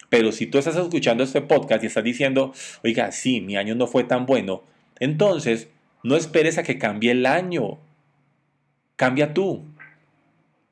Pero 0.08 0.32
si 0.32 0.46
tú 0.46 0.58
estás 0.58 0.76
escuchando 0.76 1.24
este 1.24 1.40
podcast 1.40 1.82
y 1.82 1.88
estás 1.88 2.04
diciendo, 2.04 2.52
oiga, 2.84 3.10
sí, 3.12 3.40
mi 3.40 3.56
año 3.56 3.74
no 3.74 3.86
fue 3.86 4.04
tan 4.04 4.26
bueno, 4.26 4.62
entonces 4.98 5.68
no 6.02 6.16
esperes 6.16 6.58
a 6.58 6.62
que 6.62 6.78
cambie 6.78 7.10
el 7.10 7.26
año. 7.26 7.78
Cambia 8.96 9.34
tú. 9.34 9.64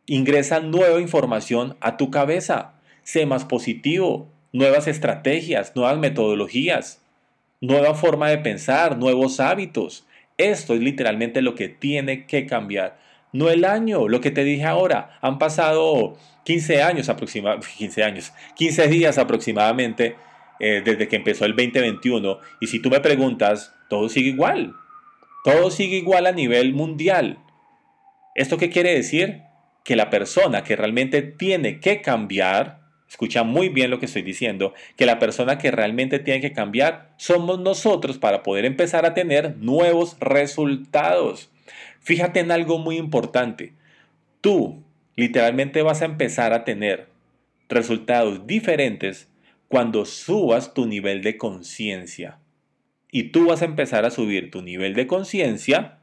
Ingresa 0.07 0.61
nueva 0.61 1.01
información 1.01 1.77
a 1.81 1.97
tu 1.97 2.11
cabeza. 2.11 2.75
Sé 3.03 3.27
más 3.27 3.45
positivo. 3.45 4.29
Nuevas 4.53 4.87
estrategias, 4.87 5.73
nuevas 5.75 5.99
metodologías, 5.99 7.03
nueva 7.61 7.95
forma 7.95 8.29
de 8.29 8.39
pensar, 8.39 8.99
nuevos 8.99 9.41
hábitos. 9.41 10.07
Esto 10.37 10.75
es 10.75 10.81
literalmente 10.81 11.43
lo 11.43 11.55
que 11.55 11.69
tiene 11.69 12.27
que 12.27 12.47
cambiar. 12.47 12.99
No 13.33 13.51
el 13.51 13.65
año, 13.65 14.07
lo 14.09 14.21
que 14.21 14.31
te 14.31 14.45
dije 14.45 14.65
ahora. 14.65 15.19
Han 15.23 15.39
pasado 15.39 16.17
15 16.45 16.83
años 16.83 17.09
aproximadamente, 17.09 17.67
15 17.79 18.05
años, 18.05 18.33
15 18.55 18.89
días 18.89 19.19
aproximadamente 19.19 20.17
eh, 20.61 20.83
desde 20.85 21.09
que 21.09 21.17
empezó 21.17 21.45
el 21.47 21.57
2021. 21.57 22.39
Y 22.61 22.67
si 22.69 22.81
tú 22.81 22.91
me 22.91 23.01
preguntas, 23.01 23.75
todo 23.89 24.09
sigue 24.09 24.29
igual. 24.29 24.75
Todo 25.45 25.71
sigue 25.71 25.97
igual 25.97 26.27
a 26.27 26.33
nivel 26.33 26.75
mundial. 26.75 27.39
¿Esto 28.35 28.57
qué 28.57 28.71
quiere 28.71 28.95
decir? 28.95 29.43
Que 29.85 29.95
la 29.95 30.11
persona 30.11 30.65
que 30.65 30.75
realmente 30.75 31.23
tiene 31.23 31.79
que 31.79 32.03
cambiar 32.03 32.81
escucha 33.09 33.45
muy 33.45 33.69
bien 33.69 33.91
lo 33.91 34.01
que 34.01 34.07
estoy 34.07 34.23
diciendo, 34.23 34.75
que 34.97 35.07
la 35.07 35.21
persona 35.21 35.57
que 35.57 35.71
realmente 35.71 36.19
tiene 36.19 36.41
que 36.41 36.53
cambiar 36.53 37.13
somos 37.17 37.61
nosotros 37.61 38.19
para 38.19 38.43
poder 38.43 38.65
empezar 38.65 39.07
a 39.07 39.15
tener 39.15 39.57
nuevos 39.59 40.17
resultados. 40.19 41.51
Fíjate 42.01 42.41
en 42.41 42.51
algo 42.51 42.79
muy 42.79 42.97
importante. 42.97 43.73
Tú 44.41 44.83
literalmente 45.15 45.83
vas 45.83 46.03
a 46.03 46.07
empezar 46.07 46.53
a 46.53 46.65
tener 46.65 47.09
resultados 47.69 48.49
diferentes 48.49 49.29
cuando 49.69 50.05
subas 50.07 50.75
tu 50.75 50.87
nivel 50.87 51.23
de 51.23 51.37
conciencia. 51.37 52.39
Y 53.13 53.31
tú 53.31 53.47
vas 53.47 53.63
a 53.63 53.67
empezar 53.67 54.05
a 54.05 54.11
subir 54.11 54.51
tu 54.51 54.61
nivel 54.61 54.95
de 54.95 55.07
conciencia 55.07 55.99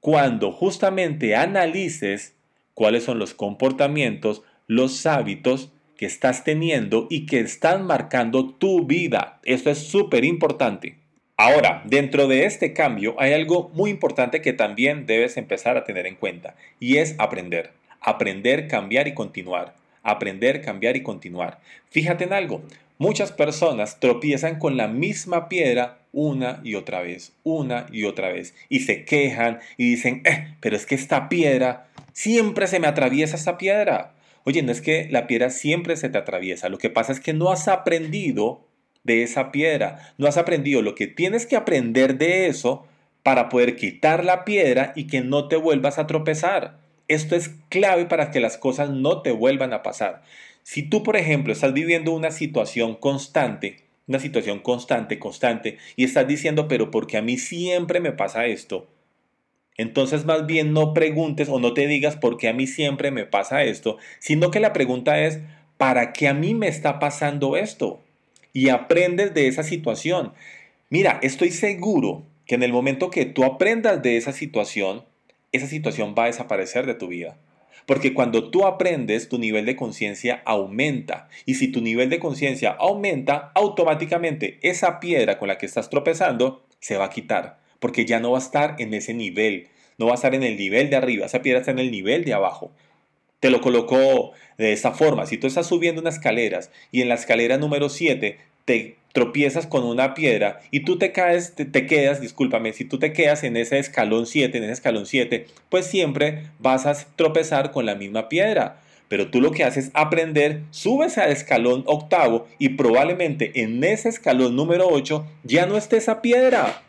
cuando 0.00 0.50
justamente 0.50 1.36
analices 1.36 2.33
cuáles 2.74 3.04
son 3.04 3.18
los 3.18 3.34
comportamientos, 3.34 4.42
los 4.66 5.06
hábitos 5.06 5.72
que 5.96 6.06
estás 6.06 6.44
teniendo 6.44 7.06
y 7.08 7.26
que 7.26 7.40
están 7.40 7.86
marcando 7.86 8.50
tu 8.50 8.84
vida. 8.84 9.40
Esto 9.44 9.70
es 9.70 9.78
súper 9.78 10.24
importante. 10.24 10.96
Ahora, 11.36 11.82
dentro 11.84 12.28
de 12.28 12.44
este 12.44 12.72
cambio 12.72 13.16
hay 13.18 13.32
algo 13.32 13.70
muy 13.74 13.90
importante 13.90 14.40
que 14.40 14.52
también 14.52 15.06
debes 15.06 15.36
empezar 15.36 15.76
a 15.76 15.84
tener 15.84 16.06
en 16.06 16.16
cuenta 16.16 16.54
y 16.78 16.98
es 16.98 17.14
aprender. 17.18 17.72
Aprender, 18.00 18.68
cambiar 18.68 19.08
y 19.08 19.14
continuar. 19.14 19.74
Aprender, 20.02 20.60
cambiar 20.60 20.96
y 20.96 21.02
continuar. 21.02 21.60
Fíjate 21.90 22.24
en 22.24 22.32
algo. 22.32 22.62
Muchas 22.98 23.32
personas 23.32 23.98
tropiezan 23.98 24.58
con 24.58 24.76
la 24.76 24.86
misma 24.86 25.48
piedra 25.48 25.98
una 26.12 26.60
y 26.62 26.76
otra 26.76 27.02
vez, 27.02 27.32
una 27.42 27.86
y 27.90 28.04
otra 28.04 28.32
vez, 28.32 28.54
y 28.68 28.80
se 28.80 29.04
quejan 29.04 29.58
y 29.76 29.90
dicen, 29.90 30.22
eh, 30.24 30.54
pero 30.60 30.76
es 30.76 30.86
que 30.86 30.94
esta 30.94 31.28
piedra, 31.28 31.88
siempre 32.14 32.66
se 32.66 32.80
me 32.80 32.86
atraviesa 32.86 33.36
esta 33.36 33.58
piedra. 33.58 34.14
Oye, 34.44 34.62
no 34.62 34.72
es 34.72 34.80
que 34.80 35.08
la 35.10 35.26
piedra 35.26 35.50
siempre 35.50 35.96
se 35.96 36.08
te 36.08 36.16
atraviesa, 36.16 36.70
lo 36.70 36.78
que 36.78 36.88
pasa 36.88 37.12
es 37.12 37.20
que 37.20 37.34
no 37.34 37.50
has 37.50 37.68
aprendido 37.68 38.66
de 39.02 39.22
esa 39.22 39.52
piedra, 39.52 40.14
no 40.16 40.26
has 40.26 40.38
aprendido 40.38 40.80
lo 40.80 40.94
que 40.94 41.06
tienes 41.06 41.44
que 41.44 41.56
aprender 41.56 42.16
de 42.16 42.46
eso 42.46 42.86
para 43.22 43.48
poder 43.48 43.76
quitar 43.76 44.24
la 44.24 44.44
piedra 44.44 44.92
y 44.96 45.06
que 45.06 45.20
no 45.20 45.48
te 45.48 45.56
vuelvas 45.56 45.98
a 45.98 46.06
tropezar. 46.06 46.78
Esto 47.08 47.36
es 47.36 47.50
clave 47.68 48.06
para 48.06 48.30
que 48.30 48.40
las 48.40 48.56
cosas 48.56 48.90
no 48.90 49.20
te 49.20 49.30
vuelvan 49.30 49.72
a 49.74 49.82
pasar. 49.82 50.22
Si 50.62 50.82
tú, 50.82 51.02
por 51.02 51.16
ejemplo, 51.16 51.52
estás 51.52 51.74
viviendo 51.74 52.12
una 52.12 52.30
situación 52.30 52.94
constante, 52.94 53.76
una 54.06 54.18
situación 54.18 54.60
constante, 54.60 55.18
constante, 55.18 55.78
y 55.96 56.04
estás 56.04 56.26
diciendo, 56.26 56.68
pero 56.68 56.90
porque 56.90 57.16
a 57.16 57.22
mí 57.22 57.36
siempre 57.36 58.00
me 58.00 58.12
pasa 58.12 58.46
esto, 58.46 58.88
entonces 59.76 60.24
más 60.24 60.46
bien 60.46 60.72
no 60.72 60.94
preguntes 60.94 61.48
o 61.48 61.58
no 61.58 61.74
te 61.74 61.86
digas 61.86 62.16
por 62.16 62.36
qué 62.36 62.48
a 62.48 62.52
mí 62.52 62.66
siempre 62.66 63.10
me 63.10 63.26
pasa 63.26 63.64
esto, 63.64 63.98
sino 64.20 64.50
que 64.50 64.60
la 64.60 64.72
pregunta 64.72 65.20
es, 65.20 65.40
¿para 65.78 66.12
qué 66.12 66.28
a 66.28 66.34
mí 66.34 66.54
me 66.54 66.68
está 66.68 66.98
pasando 67.00 67.56
esto? 67.56 68.00
Y 68.52 68.68
aprendes 68.68 69.34
de 69.34 69.48
esa 69.48 69.64
situación. 69.64 70.32
Mira, 70.90 71.18
estoy 71.22 71.50
seguro 71.50 72.22
que 72.46 72.54
en 72.54 72.62
el 72.62 72.72
momento 72.72 73.10
que 73.10 73.24
tú 73.24 73.44
aprendas 73.44 74.00
de 74.02 74.16
esa 74.16 74.32
situación, 74.32 75.02
esa 75.50 75.66
situación 75.66 76.14
va 76.16 76.24
a 76.24 76.28
desaparecer 76.28 76.86
de 76.86 76.94
tu 76.94 77.08
vida. 77.08 77.36
Porque 77.86 78.14
cuando 78.14 78.50
tú 78.50 78.64
aprendes, 78.64 79.28
tu 79.28 79.38
nivel 79.38 79.66
de 79.66 79.76
conciencia 79.76 80.40
aumenta. 80.46 81.28
Y 81.46 81.54
si 81.54 81.68
tu 81.68 81.80
nivel 81.82 82.10
de 82.10 82.20
conciencia 82.20 82.70
aumenta, 82.70 83.50
automáticamente 83.54 84.58
esa 84.62 85.00
piedra 85.00 85.38
con 85.38 85.48
la 85.48 85.58
que 85.58 85.66
estás 85.66 85.90
tropezando 85.90 86.64
se 86.78 86.96
va 86.96 87.06
a 87.06 87.10
quitar 87.10 87.63
porque 87.84 88.06
ya 88.06 88.18
no 88.18 88.30
va 88.30 88.38
a 88.38 88.40
estar 88.40 88.76
en 88.78 88.94
ese 88.94 89.12
nivel, 89.12 89.68
no 89.98 90.06
va 90.06 90.12
a 90.12 90.14
estar 90.14 90.34
en 90.34 90.42
el 90.42 90.56
nivel 90.56 90.88
de 90.88 90.96
arriba, 90.96 91.26
esa 91.26 91.42
piedra 91.42 91.60
está 91.60 91.70
en 91.70 91.78
el 91.78 91.90
nivel 91.90 92.24
de 92.24 92.32
abajo. 92.32 92.72
Te 93.40 93.50
lo 93.50 93.60
colocó 93.60 94.32
de 94.56 94.72
esta 94.72 94.92
forma, 94.92 95.26
si 95.26 95.36
tú 95.36 95.46
estás 95.46 95.66
subiendo 95.66 96.00
unas 96.00 96.14
escaleras 96.14 96.70
y 96.92 97.02
en 97.02 97.10
la 97.10 97.16
escalera 97.16 97.58
número 97.58 97.90
7 97.90 98.38
te 98.64 98.96
tropiezas 99.12 99.66
con 99.66 99.84
una 99.84 100.14
piedra 100.14 100.60
y 100.70 100.80
tú 100.80 100.96
te 100.96 101.12
caes, 101.12 101.56
te, 101.56 101.66
te, 101.66 101.84
quedas, 101.84 102.22
discúlpame, 102.22 102.72
si 102.72 102.86
tú 102.86 102.98
te 102.98 103.12
quedas 103.12 103.44
en 103.44 103.58
ese 103.58 103.78
escalón 103.78 104.24
7, 104.24 104.56
en 104.56 104.64
ese 104.64 104.72
escalón 104.72 105.04
7, 105.04 105.44
pues 105.68 105.84
siempre 105.84 106.44
vas 106.60 106.86
a 106.86 106.94
tropezar 107.16 107.70
con 107.70 107.84
la 107.84 107.96
misma 107.96 108.30
piedra. 108.30 108.80
Pero 109.08 109.28
tú 109.28 109.42
lo 109.42 109.50
que 109.50 109.64
haces 109.64 109.88
es 109.88 109.90
aprender, 109.92 110.62
subes 110.70 111.18
al 111.18 111.30
escalón 111.30 111.84
octavo 111.84 112.48
y 112.58 112.70
probablemente 112.70 113.60
en 113.60 113.84
ese 113.84 114.08
escalón 114.08 114.56
número 114.56 114.88
8 114.88 115.26
ya 115.42 115.66
no 115.66 115.76
esté 115.76 115.98
esa 115.98 116.22
piedra. 116.22 116.80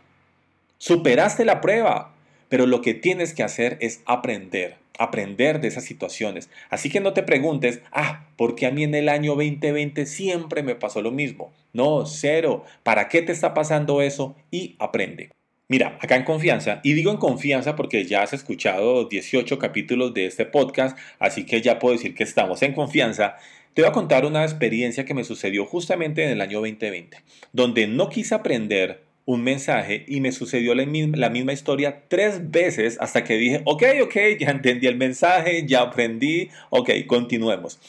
Superaste 0.77 1.45
la 1.45 1.61
prueba, 1.61 2.13
pero 2.49 2.65
lo 2.65 2.81
que 2.81 2.93
tienes 2.93 3.33
que 3.33 3.43
hacer 3.43 3.77
es 3.81 4.01
aprender, 4.05 4.75
aprender 4.99 5.61
de 5.61 5.69
esas 5.69 5.85
situaciones. 5.85 6.49
Así 6.69 6.89
que 6.89 6.99
no 6.99 7.13
te 7.13 7.23
preguntes, 7.23 7.81
ah, 7.91 8.25
¿por 8.35 8.55
qué 8.55 8.65
a 8.65 8.71
mí 8.71 8.83
en 8.83 8.95
el 8.95 9.09
año 9.09 9.35
2020 9.35 10.05
siempre 10.05 10.63
me 10.63 10.75
pasó 10.75 11.01
lo 11.01 11.11
mismo? 11.11 11.51
No, 11.73 12.05
cero. 12.05 12.65
¿Para 12.83 13.07
qué 13.07 13.21
te 13.21 13.31
está 13.31 13.53
pasando 13.53 14.01
eso? 14.01 14.35
Y 14.51 14.75
aprende. 14.79 15.31
Mira, 15.67 15.97
acá 15.99 16.15
en 16.15 16.25
confianza, 16.25 16.79
y 16.83 16.93
digo 16.93 17.09
en 17.09 17.17
confianza 17.17 17.75
porque 17.75 18.05
ya 18.05 18.21
has 18.21 18.33
escuchado 18.33 19.05
18 19.05 19.57
capítulos 19.57 20.13
de 20.13 20.27
este 20.27 20.45
podcast, 20.45 20.95
así 21.17 21.43
que 21.43 21.61
ya 21.61 21.79
puedo 21.79 21.95
decir 21.95 22.13
que 22.13 22.23
estamos 22.23 22.61
en 22.61 22.73
confianza. 22.73 23.37
Te 23.73 23.81
voy 23.81 23.89
a 23.89 23.93
contar 23.93 24.25
una 24.25 24.43
experiencia 24.43 25.05
que 25.05 25.15
me 25.15 25.23
sucedió 25.23 25.65
justamente 25.65 26.23
en 26.23 26.29
el 26.29 26.41
año 26.41 26.59
2020, 26.59 27.17
donde 27.51 27.87
no 27.87 28.09
quise 28.09 28.35
aprender 28.35 29.01
un 29.25 29.43
mensaje 29.43 30.05
y 30.07 30.21
me 30.21 30.31
sucedió 30.31 30.75
la 30.75 30.85
misma, 30.85 31.53
historia 31.53 32.03
tres 32.07 32.51
veces 32.51 32.97
hasta 32.99 33.23
que 33.23 33.37
dije, 33.37 33.61
ok, 33.65 33.83
ok, 34.03 34.15
ya 34.39 34.49
entendí 34.51 34.87
el 34.87 34.97
mensaje, 34.97 35.65
ya 35.67 35.81
aprendí, 35.81 36.49
ok, 36.69 36.91
continuemos. 37.07 37.79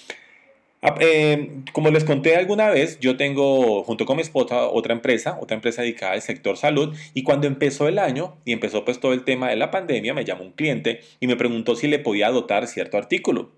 Ah, 0.82 0.94
em, 1.00 1.64
como 1.72 1.90
les 1.90 2.04
conté 2.04 2.36
alguna 2.36 2.68
vez, 2.68 3.00
yo 3.00 3.16
tengo 3.16 3.82
junto 3.82 4.04
con 4.06 4.16
mi 4.16 4.22
esposa 4.22 4.68
otra 4.68 4.92
empresa, 4.92 5.38
otra 5.40 5.56
empresa 5.56 5.82
dedicada 5.82 6.12
al 6.12 6.22
sector 6.22 6.56
salud 6.56 6.94
y 7.14 7.22
cuando 7.22 7.46
empezó 7.46 7.88
el 7.88 7.98
año 7.98 8.36
y 8.44 8.52
empezó 8.52 8.84
pues 8.84 9.00
todo 9.00 9.12
el 9.12 9.24
tema 9.24 9.48
de 9.48 9.56
la 9.56 9.70
pandemia, 9.70 10.14
me 10.14 10.24
llamó 10.24 10.44
un 10.44 10.52
cliente 10.52 11.00
y 11.18 11.26
me 11.26 11.36
preguntó 11.36 11.76
si 11.76 11.88
le 11.88 11.98
podía 11.98 12.30
dotar 12.30 12.66
cierto 12.66 12.98
artículo. 12.98 13.52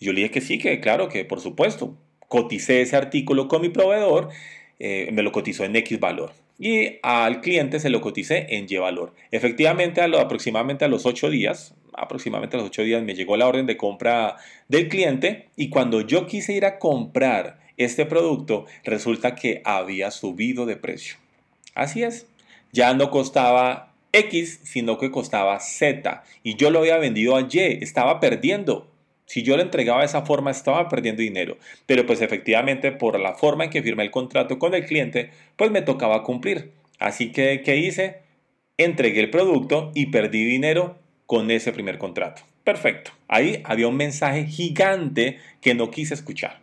Yo 0.00 0.12
le 0.12 0.22
dije 0.22 0.32
que 0.32 0.40
sí, 0.40 0.58
que 0.58 0.80
claro, 0.80 1.08
que 1.08 1.24
por 1.24 1.40
supuesto. 1.40 1.96
Coticé 2.28 2.80
ese 2.80 2.96
artículo 2.96 3.48
con 3.48 3.62
mi 3.62 3.68
proveedor, 3.68 4.30
eh, 4.80 5.10
me 5.12 5.22
lo 5.22 5.30
cotizó 5.30 5.64
en 5.64 5.76
X 5.76 6.00
valor 6.00 6.32
y 6.58 6.98
al 7.02 7.40
cliente 7.40 7.80
se 7.80 7.90
lo 7.90 8.00
coticé 8.00 8.46
en 8.50 8.66
Y 8.68 8.76
valor. 8.76 9.14
Efectivamente, 9.30 10.00
aproximadamente 10.00 10.84
a 10.84 10.88
los 10.88 11.06
8 11.06 11.30
días, 11.30 11.74
aproximadamente 11.92 12.56
a 12.56 12.60
los 12.60 12.68
8 12.68 12.82
días 12.82 13.02
me 13.02 13.14
llegó 13.14 13.36
la 13.36 13.46
orden 13.46 13.66
de 13.66 13.76
compra 13.76 14.36
del 14.68 14.88
cliente 14.88 15.48
y 15.56 15.68
cuando 15.68 16.00
yo 16.00 16.26
quise 16.26 16.52
ir 16.52 16.64
a 16.64 16.78
comprar 16.78 17.60
este 17.76 18.06
producto, 18.06 18.66
resulta 18.84 19.34
que 19.34 19.62
había 19.64 20.10
subido 20.10 20.64
de 20.66 20.76
precio. 20.76 21.16
Así 21.74 22.02
es, 22.02 22.26
ya 22.72 22.94
no 22.94 23.10
costaba 23.10 23.92
X, 24.12 24.60
sino 24.62 24.96
que 24.98 25.10
costaba 25.10 25.58
Z 25.58 26.22
y 26.44 26.56
yo 26.56 26.70
lo 26.70 26.80
había 26.80 26.98
vendido 26.98 27.36
a 27.36 27.42
Y, 27.42 27.78
estaba 27.82 28.20
perdiendo. 28.20 28.88
Si 29.26 29.42
yo 29.42 29.56
le 29.56 29.62
entregaba 29.62 30.00
de 30.00 30.06
esa 30.06 30.22
forma, 30.22 30.50
estaba 30.50 30.88
perdiendo 30.88 31.22
dinero. 31.22 31.56
Pero 31.86 32.06
pues 32.06 32.20
efectivamente, 32.20 32.92
por 32.92 33.18
la 33.18 33.34
forma 33.34 33.64
en 33.64 33.70
que 33.70 33.82
firmé 33.82 34.02
el 34.02 34.10
contrato 34.10 34.58
con 34.58 34.74
el 34.74 34.84
cliente, 34.86 35.30
pues 35.56 35.70
me 35.70 35.82
tocaba 35.82 36.22
cumplir. 36.22 36.72
Así 36.98 37.32
que, 37.32 37.62
¿qué 37.64 37.76
hice? 37.76 38.20
Entregué 38.76 39.20
el 39.20 39.30
producto 39.30 39.92
y 39.94 40.06
perdí 40.06 40.44
dinero 40.44 40.98
con 41.26 41.50
ese 41.50 41.72
primer 41.72 41.98
contrato. 41.98 42.42
Perfecto. 42.64 43.12
Ahí 43.28 43.60
había 43.64 43.88
un 43.88 43.96
mensaje 43.96 44.46
gigante 44.46 45.38
que 45.60 45.74
no 45.74 45.90
quise 45.90 46.14
escuchar. 46.14 46.60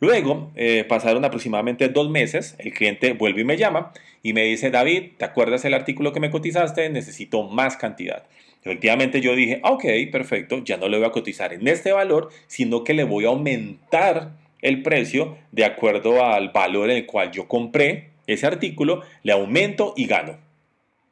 Luego 0.00 0.50
eh, 0.56 0.84
pasaron 0.88 1.24
aproximadamente 1.24 1.88
dos 1.88 2.10
meses, 2.10 2.56
el 2.58 2.72
cliente 2.72 3.12
vuelve 3.12 3.42
y 3.42 3.44
me 3.44 3.56
llama 3.56 3.92
y 4.22 4.32
me 4.32 4.42
dice, 4.42 4.70
David, 4.70 5.12
¿te 5.16 5.24
acuerdas 5.24 5.64
el 5.64 5.74
artículo 5.74 6.12
que 6.12 6.18
me 6.18 6.30
cotizaste? 6.30 6.88
Necesito 6.90 7.44
más 7.44 7.76
cantidad. 7.76 8.24
Efectivamente 8.64 9.20
yo 9.20 9.34
dije, 9.34 9.60
ok, 9.64 9.84
perfecto, 10.10 10.62
ya 10.64 10.76
no 10.76 10.88
le 10.88 10.98
voy 10.98 11.06
a 11.06 11.10
cotizar 11.10 11.52
en 11.52 11.66
este 11.66 11.92
valor, 11.92 12.30
sino 12.46 12.84
que 12.84 12.94
le 12.94 13.04
voy 13.04 13.24
a 13.24 13.28
aumentar 13.28 14.32
el 14.60 14.82
precio 14.82 15.36
de 15.50 15.64
acuerdo 15.64 16.24
al 16.24 16.50
valor 16.50 16.90
en 16.90 16.98
el 16.98 17.06
cual 17.06 17.32
yo 17.32 17.48
compré 17.48 18.10
ese 18.28 18.46
artículo, 18.46 19.02
le 19.24 19.32
aumento 19.32 19.94
y 19.96 20.06
gano. 20.06 20.38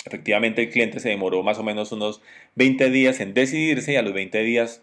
Efectivamente 0.07 0.63
el 0.63 0.71
cliente 0.71 1.01
se 1.01 1.09
demoró 1.09 1.43
más 1.43 1.59
o 1.59 1.63
menos 1.63 1.93
unos 1.93 2.23
20 2.55 2.91
días 2.91 3.21
en 3.21 3.35
decidirse 3.35 3.93
y 3.93 3.97
a 3.97 4.03
los 4.03 4.15
20 4.15 4.43
días, 4.43 4.83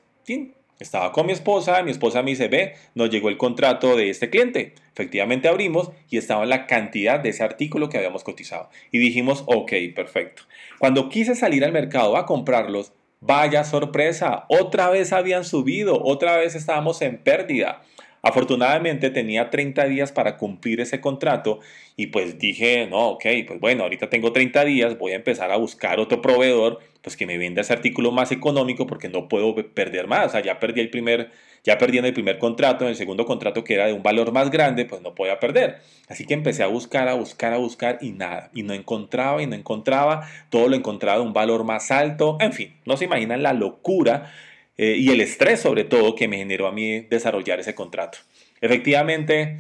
estaba 0.79 1.11
con 1.11 1.25
mi 1.25 1.33
esposa, 1.33 1.81
mi 1.83 1.91
esposa 1.91 2.21
me 2.21 2.31
dice, 2.31 2.47
ve, 2.47 2.75
nos 2.93 3.09
llegó 3.09 3.29
el 3.29 3.37
contrato 3.37 3.95
de 3.95 4.09
este 4.09 4.29
cliente. 4.29 4.73
Efectivamente 4.93 5.47
abrimos 5.47 5.91
y 6.09 6.17
estaba 6.17 6.45
la 6.45 6.67
cantidad 6.67 7.19
de 7.19 7.29
ese 7.29 7.43
artículo 7.43 7.89
que 7.89 7.97
habíamos 7.97 8.23
cotizado. 8.23 8.69
Y 8.91 8.99
dijimos, 8.99 9.43
ok, 9.47 9.71
perfecto. 9.95 10.43
Cuando 10.79 11.09
quise 11.09 11.35
salir 11.35 11.65
al 11.65 11.71
mercado 11.71 12.17
a 12.17 12.25
comprarlos, 12.25 12.93
vaya 13.19 13.63
sorpresa, 13.63 14.45
otra 14.49 14.89
vez 14.89 15.13
habían 15.13 15.43
subido, 15.43 16.03
otra 16.03 16.37
vez 16.37 16.55
estábamos 16.55 17.01
en 17.01 17.17
pérdida. 17.17 17.81
Afortunadamente 18.21 19.09
tenía 19.09 19.49
30 19.49 19.85
días 19.85 20.11
para 20.11 20.37
cumplir 20.37 20.81
ese 20.81 20.99
contrato 20.99 21.59
y 21.95 22.07
pues 22.07 22.39
dije, 22.39 22.87
no, 22.89 23.09
ok, 23.09 23.25
pues 23.47 23.59
bueno, 23.59 23.83
ahorita 23.83 24.09
tengo 24.09 24.31
30 24.31 24.65
días, 24.65 24.97
voy 24.97 25.13
a 25.13 25.15
empezar 25.15 25.51
a 25.51 25.57
buscar 25.57 25.99
otro 25.99 26.21
proveedor 26.21 26.79
pues 27.01 27.15
que 27.15 27.25
me 27.25 27.37
venda 27.37 27.61
ese 27.61 27.71
artículo 27.71 28.11
más 28.11 28.33
económico 28.33 28.85
porque 28.85 29.07
no 29.07 29.29
puedo 29.29 29.55
perder 29.55 30.07
más, 30.07 30.27
o 30.27 30.29
sea, 30.31 30.41
ya 30.41 30.59
perdí 30.59 30.81
el 30.81 30.89
primer, 30.89 31.31
ya 31.63 31.77
perdí 31.77 31.99
en 31.99 32.05
el 32.05 32.13
primer 32.13 32.37
contrato, 32.37 32.83
en 32.83 32.89
el 32.89 32.97
segundo 32.97 33.25
contrato 33.25 33.63
que 33.63 33.75
era 33.75 33.85
de 33.85 33.93
un 33.93 34.03
valor 34.03 34.33
más 34.33 34.51
grande, 34.51 34.83
pues 34.83 35.01
no 35.01 35.15
podía 35.15 35.39
perder. 35.39 35.77
Así 36.09 36.25
que 36.25 36.33
empecé 36.33 36.63
a 36.63 36.67
buscar, 36.67 37.07
a 37.07 37.13
buscar, 37.13 37.53
a 37.53 37.57
buscar 37.57 37.99
y 38.01 38.11
nada, 38.11 38.49
y 38.53 38.63
no 38.63 38.73
encontraba 38.73 39.41
y 39.41 39.47
no 39.47 39.55
encontraba, 39.55 40.27
todo 40.49 40.67
lo 40.67 40.75
encontraba 40.75 41.19
de 41.19 41.23
un 41.23 41.33
valor 41.33 41.63
más 41.63 41.91
alto, 41.91 42.37
en 42.41 42.51
fin, 42.51 42.75
no 42.85 42.97
se 42.97 43.05
imaginan 43.05 43.41
la 43.41 43.53
locura 43.53 44.33
eh, 44.77 44.95
y 44.97 45.09
el 45.09 45.21
estrés 45.21 45.59
sobre 45.59 45.83
todo 45.83 46.15
que 46.15 46.27
me 46.27 46.37
generó 46.37 46.67
a 46.67 46.71
mí 46.71 47.01
desarrollar 47.01 47.59
ese 47.59 47.75
contrato. 47.75 48.19
Efectivamente, 48.61 49.57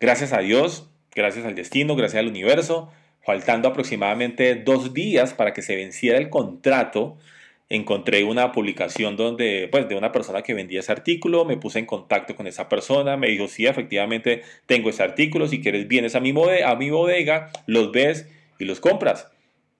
gracias 0.00 0.32
a 0.32 0.38
Dios, 0.38 0.88
gracias 1.14 1.44
al 1.44 1.54
destino, 1.54 1.96
gracias 1.96 2.20
al 2.20 2.28
universo, 2.28 2.90
faltando 3.24 3.68
aproximadamente 3.68 4.54
dos 4.54 4.94
días 4.94 5.34
para 5.34 5.52
que 5.52 5.62
se 5.62 5.76
venciera 5.76 6.18
el 6.18 6.30
contrato, 6.30 7.16
encontré 7.68 8.22
una 8.24 8.52
publicación 8.52 9.16
donde, 9.16 9.68
pues, 9.72 9.88
de 9.88 9.96
una 9.96 10.12
persona 10.12 10.42
que 10.42 10.54
vendía 10.54 10.80
ese 10.80 10.92
artículo, 10.92 11.44
me 11.44 11.56
puse 11.56 11.78
en 11.78 11.86
contacto 11.86 12.36
con 12.36 12.46
esa 12.46 12.68
persona, 12.68 13.16
me 13.16 13.28
dijo, 13.28 13.48
sí, 13.48 13.66
efectivamente 13.66 14.42
tengo 14.66 14.90
ese 14.90 15.02
artículo, 15.02 15.48
si 15.48 15.60
quieres 15.62 15.88
vienes 15.88 16.14
a 16.14 16.20
mi, 16.20 16.34
a 16.64 16.74
mi 16.76 16.90
bodega, 16.90 17.50
los 17.66 17.90
ves 17.90 18.28
y 18.58 18.66
los 18.66 18.80
compras 18.80 19.33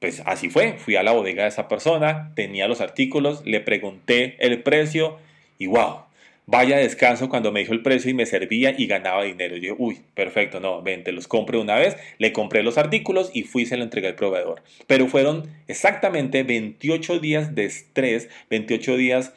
pues 0.04 0.20
así 0.26 0.50
fue, 0.50 0.74
fui 0.74 0.96
a 0.96 1.02
la 1.02 1.12
bodega 1.12 1.44
de 1.44 1.48
esa 1.48 1.66
persona, 1.66 2.30
tenía 2.36 2.68
los 2.68 2.82
artículos, 2.82 3.40
le 3.46 3.60
pregunté 3.60 4.36
el 4.38 4.62
precio 4.62 5.16
y 5.56 5.66
wow, 5.66 6.00
vaya 6.44 6.76
descanso 6.76 7.30
cuando 7.30 7.52
me 7.52 7.60
dijo 7.60 7.72
el 7.72 7.80
precio 7.80 8.10
y 8.10 8.12
me 8.12 8.26
servía 8.26 8.74
y 8.76 8.86
ganaba 8.86 9.22
dinero. 9.22 9.56
Yo 9.56 9.76
uy, 9.78 10.02
perfecto, 10.12 10.60
no, 10.60 10.82
ven, 10.82 11.04
te 11.04 11.12
los 11.12 11.26
compré 11.26 11.56
una 11.56 11.76
vez, 11.76 11.96
le 12.18 12.34
compré 12.34 12.62
los 12.62 12.76
artículos 12.76 13.30
y 13.32 13.44
fui 13.44 13.62
y 13.62 13.66
se 13.66 13.78
lo 13.78 13.82
entregué 13.82 14.08
al 14.08 14.14
proveedor. 14.14 14.62
Pero 14.86 15.06
fueron 15.06 15.48
exactamente 15.68 16.42
28 16.42 17.18
días 17.18 17.54
de 17.54 17.64
estrés, 17.64 18.28
28 18.50 18.98
días 18.98 19.32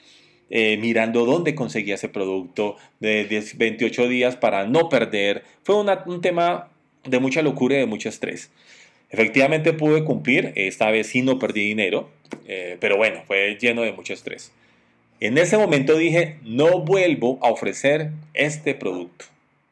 eh, 0.50 0.75
mirando 0.81 1.25
dónde 1.25 1.55
conseguía 1.55 1.95
ese 1.95 2.09
producto, 2.09 2.75
de, 3.00 3.41
28 3.55 4.09
días 4.09 4.36
para 4.36 4.65
no 4.65 4.89
perder. 4.89 5.45
Fue 5.63 5.75
un 5.75 6.19
tema 6.19 6.67
de 7.05 7.19
mucha 7.19 7.41
locura 7.41 7.77
y 7.77 7.79
de 7.79 7.86
mucho 7.86 8.09
estrés. 8.09 8.51
Efectivamente 9.09 9.73
pude 9.73 10.03
cumplir, 10.03 10.51
esta 10.55 10.91
vez 10.91 11.07
sí 11.07 11.21
no 11.21 11.39
perdí 11.39 11.61
dinero, 11.61 12.09
eh, 12.47 12.77
pero 12.79 12.97
bueno, 12.97 13.21
fue 13.25 13.57
lleno 13.59 13.83
de 13.83 13.93
mucho 13.93 14.13
estrés. 14.13 14.51
En 15.19 15.37
ese 15.37 15.57
momento 15.57 15.97
dije, 15.97 16.37
no 16.43 16.81
vuelvo 16.81 17.39
a 17.41 17.49
ofrecer 17.49 18.11
este 18.33 18.75
producto. 18.75 19.25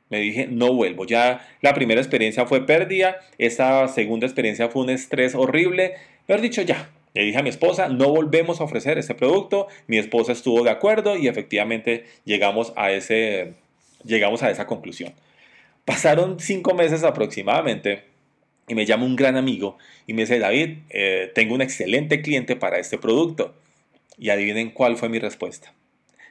Me 0.09 0.19
dije, 0.19 0.47
no 0.47 0.73
vuelvo. 0.73 1.05
Ya 1.05 1.47
la 1.61 1.73
primera 1.73 1.99
experiencia 1.99 2.45
fue 2.45 2.65
pérdida, 2.65 3.19
esta 3.37 3.87
segunda 3.87 4.25
experiencia 4.25 4.69
fue 4.69 4.83
un 4.83 4.89
estrés 4.89 5.35
horrible. 5.35 5.95
Pero 6.25 6.41
dicho 6.41 6.61
ya, 6.61 6.89
le 7.13 7.23
dije 7.23 7.37
a 7.37 7.43
mi 7.43 7.49
esposa, 7.49 7.89
no 7.89 8.09
volvemos 8.09 8.59
a 8.59 8.63
ofrecer 8.63 8.97
este 8.97 9.15
producto. 9.15 9.67
Mi 9.87 9.97
esposa 9.97 10.31
estuvo 10.31 10.63
de 10.63 10.71
acuerdo 10.71 11.17
y 11.17 11.27
efectivamente 11.27 12.05
llegamos 12.23 12.73
a, 12.75 12.91
ese, 12.91 13.53
llegamos 14.03 14.41
a 14.43 14.49
esa 14.49 14.65
conclusión. 14.65 15.13
Pasaron 15.85 16.39
cinco 16.39 16.73
meses 16.73 17.03
aproximadamente 17.03 18.03
y 18.67 18.75
me 18.75 18.85
llama 18.85 19.05
un 19.05 19.15
gran 19.15 19.37
amigo 19.37 19.77
y 20.07 20.13
me 20.13 20.23
dice, 20.23 20.39
David, 20.39 20.79
eh, 20.89 21.31
tengo 21.33 21.53
un 21.53 21.61
excelente 21.61 22.21
cliente 22.21 22.55
para 22.55 22.79
este 22.79 22.97
producto. 22.97 23.55
Y 24.17 24.29
adivinen 24.29 24.71
cuál 24.71 24.95
fue 24.95 25.09
mi 25.09 25.19
respuesta. 25.19 25.73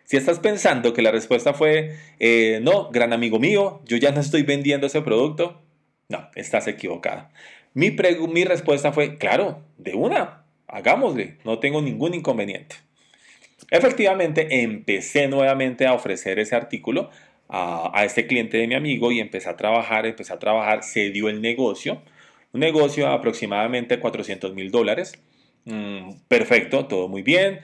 Si 0.05 0.17
estás 0.17 0.39
pensando 0.39 0.95
que 0.95 1.03
la 1.03 1.11
respuesta 1.11 1.53
fue, 1.53 1.97
eh, 2.19 2.61
no, 2.63 2.91
gran 2.91 3.13
amigo 3.13 3.39
mío, 3.39 3.83
yo 3.85 3.97
ya 3.99 4.11
no 4.11 4.21
estoy 4.21 4.43
vendiendo 4.43 4.87
ese 4.87 5.03
producto, 5.03 5.61
no, 6.09 6.29
estás 6.35 6.67
equivocada. 6.67 7.31
Mi, 7.75 7.91
mi 7.91 8.45
respuesta 8.45 8.93
fue, 8.93 9.17
claro, 9.17 9.63
de 9.79 9.95
una, 9.95 10.45
hagámosle, 10.67 11.37
no 11.45 11.59
tengo 11.59 11.83
ningún 11.83 12.15
inconveniente. 12.15 12.77
Efectivamente, 13.71 14.63
empecé 14.63 15.29
nuevamente 15.29 15.87
a 15.87 15.95
ofrecer 15.95 16.39
ese 16.39 16.55
artículo 16.55 17.11
a, 17.49 17.91
a 17.99 18.05
este 18.05 18.27
cliente 18.27 18.59
de 18.59 18.67
mi 18.67 18.75
amigo 18.75 19.11
y 19.13 19.21
empecé 19.21 19.49
a 19.49 19.57
trabajar, 19.57 20.07
empecé 20.07 20.33
a 20.33 20.39
trabajar, 20.39 20.83
se 20.83 21.11
dio 21.11 21.29
el 21.29 21.41
negocio 21.41 22.03
un 22.55 22.61
negocio 22.61 23.09
a 23.09 23.15
aproximadamente 23.15 23.99
400 23.99 24.55
mil 24.55 24.71
dólares. 24.71 25.13
Mm, 25.65 26.13
perfecto, 26.29 26.87
todo 26.87 27.09
muy 27.09 27.23
bien. 27.23 27.61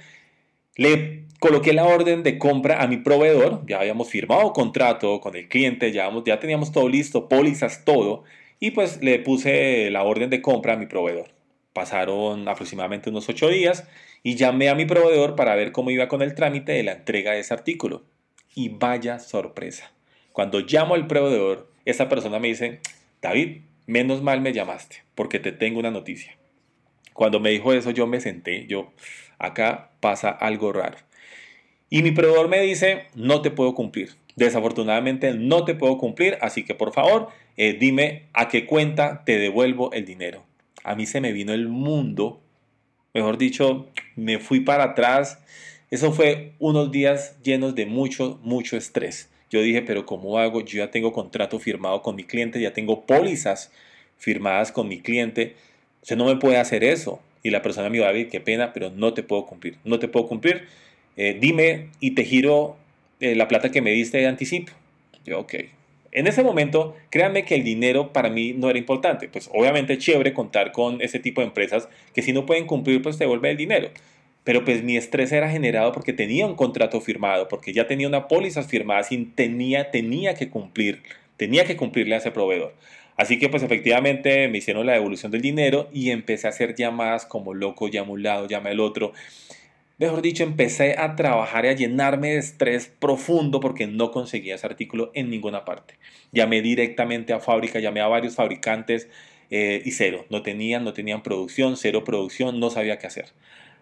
Le 0.75 1.27
coloqué 1.39 1.73
la 1.73 1.85
orden 1.85 2.23
de 2.23 2.39
compra 2.39 2.83
a 2.83 2.89
mi 2.89 2.99
proveedor. 2.99 3.65
Ya 3.67 3.79
habíamos 3.79 4.11
firmado 4.11 4.53
contrato 4.53 5.21
con 5.21 5.37
el 5.37 5.49
cliente, 5.49 5.93
ya, 5.93 6.11
ya 6.27 6.41
teníamos 6.41 6.73
todo 6.73 6.89
listo, 6.89 7.29
pólizas, 7.29 7.85
todo. 7.85 8.25
Y 8.59 8.73
pues 8.73 9.01
le 9.01 9.21
puse 9.21 9.91
la 9.91 10.03
orden 10.03 10.29
de 10.29 10.43
compra 10.43 10.75
a 10.75 10.77
mi 10.77 10.87
proveedor. 10.87 11.29
Pasaron 11.73 12.49
aproximadamente 12.49 13.11
unos 13.11 13.29
ocho 13.29 13.49
días 13.49 13.87
y 14.25 14.35
llamé 14.35 14.69
a 14.69 14.75
mi 14.75 14.87
proveedor 14.87 15.37
para 15.37 15.55
ver 15.55 15.71
cómo 15.71 15.91
iba 15.91 16.09
con 16.09 16.21
el 16.21 16.35
trámite 16.35 16.73
de 16.73 16.83
la 16.83 16.93
entrega 16.93 17.33
de 17.33 17.41
ese 17.41 17.55
artículo. 17.55 18.03
Y 18.57 18.71
vaya 18.71 19.21
sorpresa. 19.21 19.93
Cuando 20.33 20.61
llamo 20.61 20.95
al 20.95 21.07
proveedor, 21.07 21.71
esa 21.85 22.09
persona 22.09 22.41
me 22.41 22.49
dice, 22.49 22.81
David, 23.23 23.63
menos 23.91 24.23
mal 24.23 24.41
me 24.41 24.53
llamaste, 24.53 25.03
porque 25.15 25.39
te 25.39 25.53
tengo 25.53 25.81
una 25.81 25.91
noticia. 25.91 26.39
Cuando 27.13 27.41
me 27.41 27.51
dijo 27.51 27.73
eso, 27.73 27.91
yo 27.91 28.07
me 28.07 28.21
senté, 28.21 28.67
yo, 28.67 28.93
acá 29.39 29.91
pasa 30.01 30.31
algo 30.31 30.73
raro. 30.73 30.97
Y 31.91 32.03
mi 32.03 32.13
proveedor 32.13 32.49
me 32.49 32.61
dice, 32.61 33.07
no 33.15 33.43
te 33.43 33.51
puedo 33.51 33.75
cumplir. 33.75 34.15
Desafortunadamente 34.37 35.35
no 35.35 35.65
te 35.65 35.75
puedo 35.75 35.99
cumplir, 35.99 36.39
así 36.41 36.65
que 36.65 36.75
por 36.75 36.93
favor, 36.93 37.29
eh, 37.57 37.77
dime 37.79 38.29
a 38.33 38.49
qué 38.49 38.65
cuenta 38.65 39.25
te 39.25 39.39
devuelvo 39.39 39.93
el 39.93 40.07
dinero. 40.07 40.45
A 40.85 40.95
mí 40.95 41.05
se 41.05 41.21
me 41.21 41.33
vino 41.33 41.53
el 41.53 41.69
mundo, 41.69 42.41
mejor 43.13 43.39
dicho, 43.39 43.89
me 44.15 44.39
fui 44.39 44.61
para 44.61 44.85
atrás. 44.85 45.43
Eso 45.91 46.13
fue 46.13 46.55
unos 46.61 46.93
días 46.93 47.37
llenos 47.43 47.75
de 47.75 47.87
mucho, 47.87 48.39
mucho 48.43 48.77
estrés. 48.77 49.31
Yo 49.51 49.61
dije, 49.63 49.83
pero 49.83 50.07
¿cómo 50.07 50.39
hago? 50.39 50.61
Yo 50.61 50.79
ya 50.79 50.91
tengo 50.91 51.13
contrato 51.13 51.59
firmado 51.59 52.03
con 52.03 52.15
mi 52.15 52.25
cliente, 52.25 52.61
ya 52.61 52.73
tengo 52.73 53.05
pólizas 53.05 53.73
firmadas 54.17 54.71
con 54.71 54.89
mi 54.89 55.01
cliente. 55.01 55.57
Usted 56.03 56.17
no 56.17 56.27
me 56.27 56.37
puede 56.37 56.57
hacer 56.57 56.85
eso. 56.85 57.21
Y 57.43 57.51
la 57.51 57.63
persona 57.63 57.89
me 57.91 58.05
a 58.05 58.13
decir, 58.13 58.29
qué 58.29 58.41
pena, 58.41 58.73
pero 58.73 58.91
no 58.91 59.13
te 59.13 59.23
puedo 59.23 59.47
cumplir. 59.47 59.79
No 59.85 59.99
te 59.99 60.09
puedo 60.09 60.29
cumplir. 60.29 60.69
Eh, 61.17 61.37
dime 61.41 61.89
y 61.99 62.13
te 62.13 62.25
giro 62.25 62.77
eh, 63.19 63.35
la 63.35 63.49
plata 63.49 63.71
que 63.71 63.83
me 63.83 63.91
diste 63.91 64.19
de 64.19 64.27
anticipo. 64.27 64.73
Yo, 65.25 65.41
ok. 65.41 65.55
En 66.13 66.27
ese 66.27 66.43
momento, 66.43 66.97
créanme 67.11 67.45
que 67.45 67.55
el 67.55 67.65
dinero 67.65 68.13
para 68.13 68.31
mí 68.31 68.53
no 68.53 68.71
era 68.71 68.79
importante. 68.79 69.29
Pues 69.29 69.51
obviamente 69.53 69.95
es 69.95 69.99
chévere 69.99 70.33
contar 70.33 70.71
con 70.71 71.01
ese 71.01 71.19
tipo 71.19 71.41
de 71.41 71.49
empresas 71.49 71.89
que 72.15 72.23
si 72.23 72.33
no 72.33 72.47
pueden 72.47 72.67
cumplir, 72.67 73.03
pues 73.03 73.19
te 73.19 73.25
devuelve 73.25 73.51
el 73.51 73.57
dinero 73.57 73.91
pero 74.45 74.65
pues 74.65 74.83
mi 74.83 74.97
estrés 74.97 75.33
era 75.33 75.51
generado 75.51 75.93
porque 75.93 76.13
tenía 76.13 76.47
un 76.47 76.55
contrato 76.55 77.01
firmado, 77.01 77.49
porque 77.49 77.73
ya 77.73 77.87
tenía 77.87 78.09
una 78.09 78.29
póliza 78.29 78.63
firmada 78.63 79.07
y 79.11 79.25
tenía, 79.27 79.91
tenía 79.91 80.35
que 80.35 80.51
cumplir, 80.51 81.03
tenía 81.37 81.65
que 81.65 81.77
cumplirle 81.77 82.15
a 82.15 82.19
ese 82.19 82.31
proveedor. 82.31 82.75
Así 83.17 83.39
que 83.39 83.51
pues 83.51 83.63
efectivamente 83.63 84.49
me 84.49 84.59
hicieron 84.59 84.87
la 84.87 84.95
devolución 84.95 85.31
del 85.31 85.43
dinero 85.43 85.91
y 85.93 86.11
empecé 86.11 86.47
a 86.47 86.51
hacer 86.51 86.75
llamadas 86.75 87.27
como 87.27 87.53
loco, 87.53 87.89
llama 87.89 88.13
un 88.13 88.23
lado, 88.23 88.49
llama 88.49 88.71
el 88.71 88.81
otro. 88.81 89.13
Mejor 89.99 90.23
dicho, 90.23 90.43
empecé 90.43 90.97
a 90.99 91.15
trabajar 91.17 91.67
y 91.67 91.69
a 91.69 91.73
llenarme 91.75 92.31
de 92.31 92.39
estrés 92.39 92.87
profundo 92.87 93.61
porque 93.61 93.87
no 93.87 94.11
conseguía 94.11 94.55
ese 94.55 94.67
artículo 94.67 95.11
en 95.13 95.29
ninguna 95.29 95.67
parte. 95.67 95.99
Llamé 96.33 96.63
directamente 96.63 97.35
a 97.35 97.41
fábrica, 97.41 97.81
llamé 97.81 98.01
a 98.01 98.07
varios 98.07 98.37
fabricantes 98.37 99.11
eh, 99.51 99.83
y 99.85 99.91
cero. 99.91 100.25
No 100.31 100.41
tenían, 100.41 100.85
no 100.85 100.95
tenían 100.95 101.23
producción, 101.23 101.77
cero 101.77 102.05
producción, 102.05 102.59
no 102.59 102.71
sabía 102.71 102.99
qué 102.99 103.07
hacer. 103.09 103.27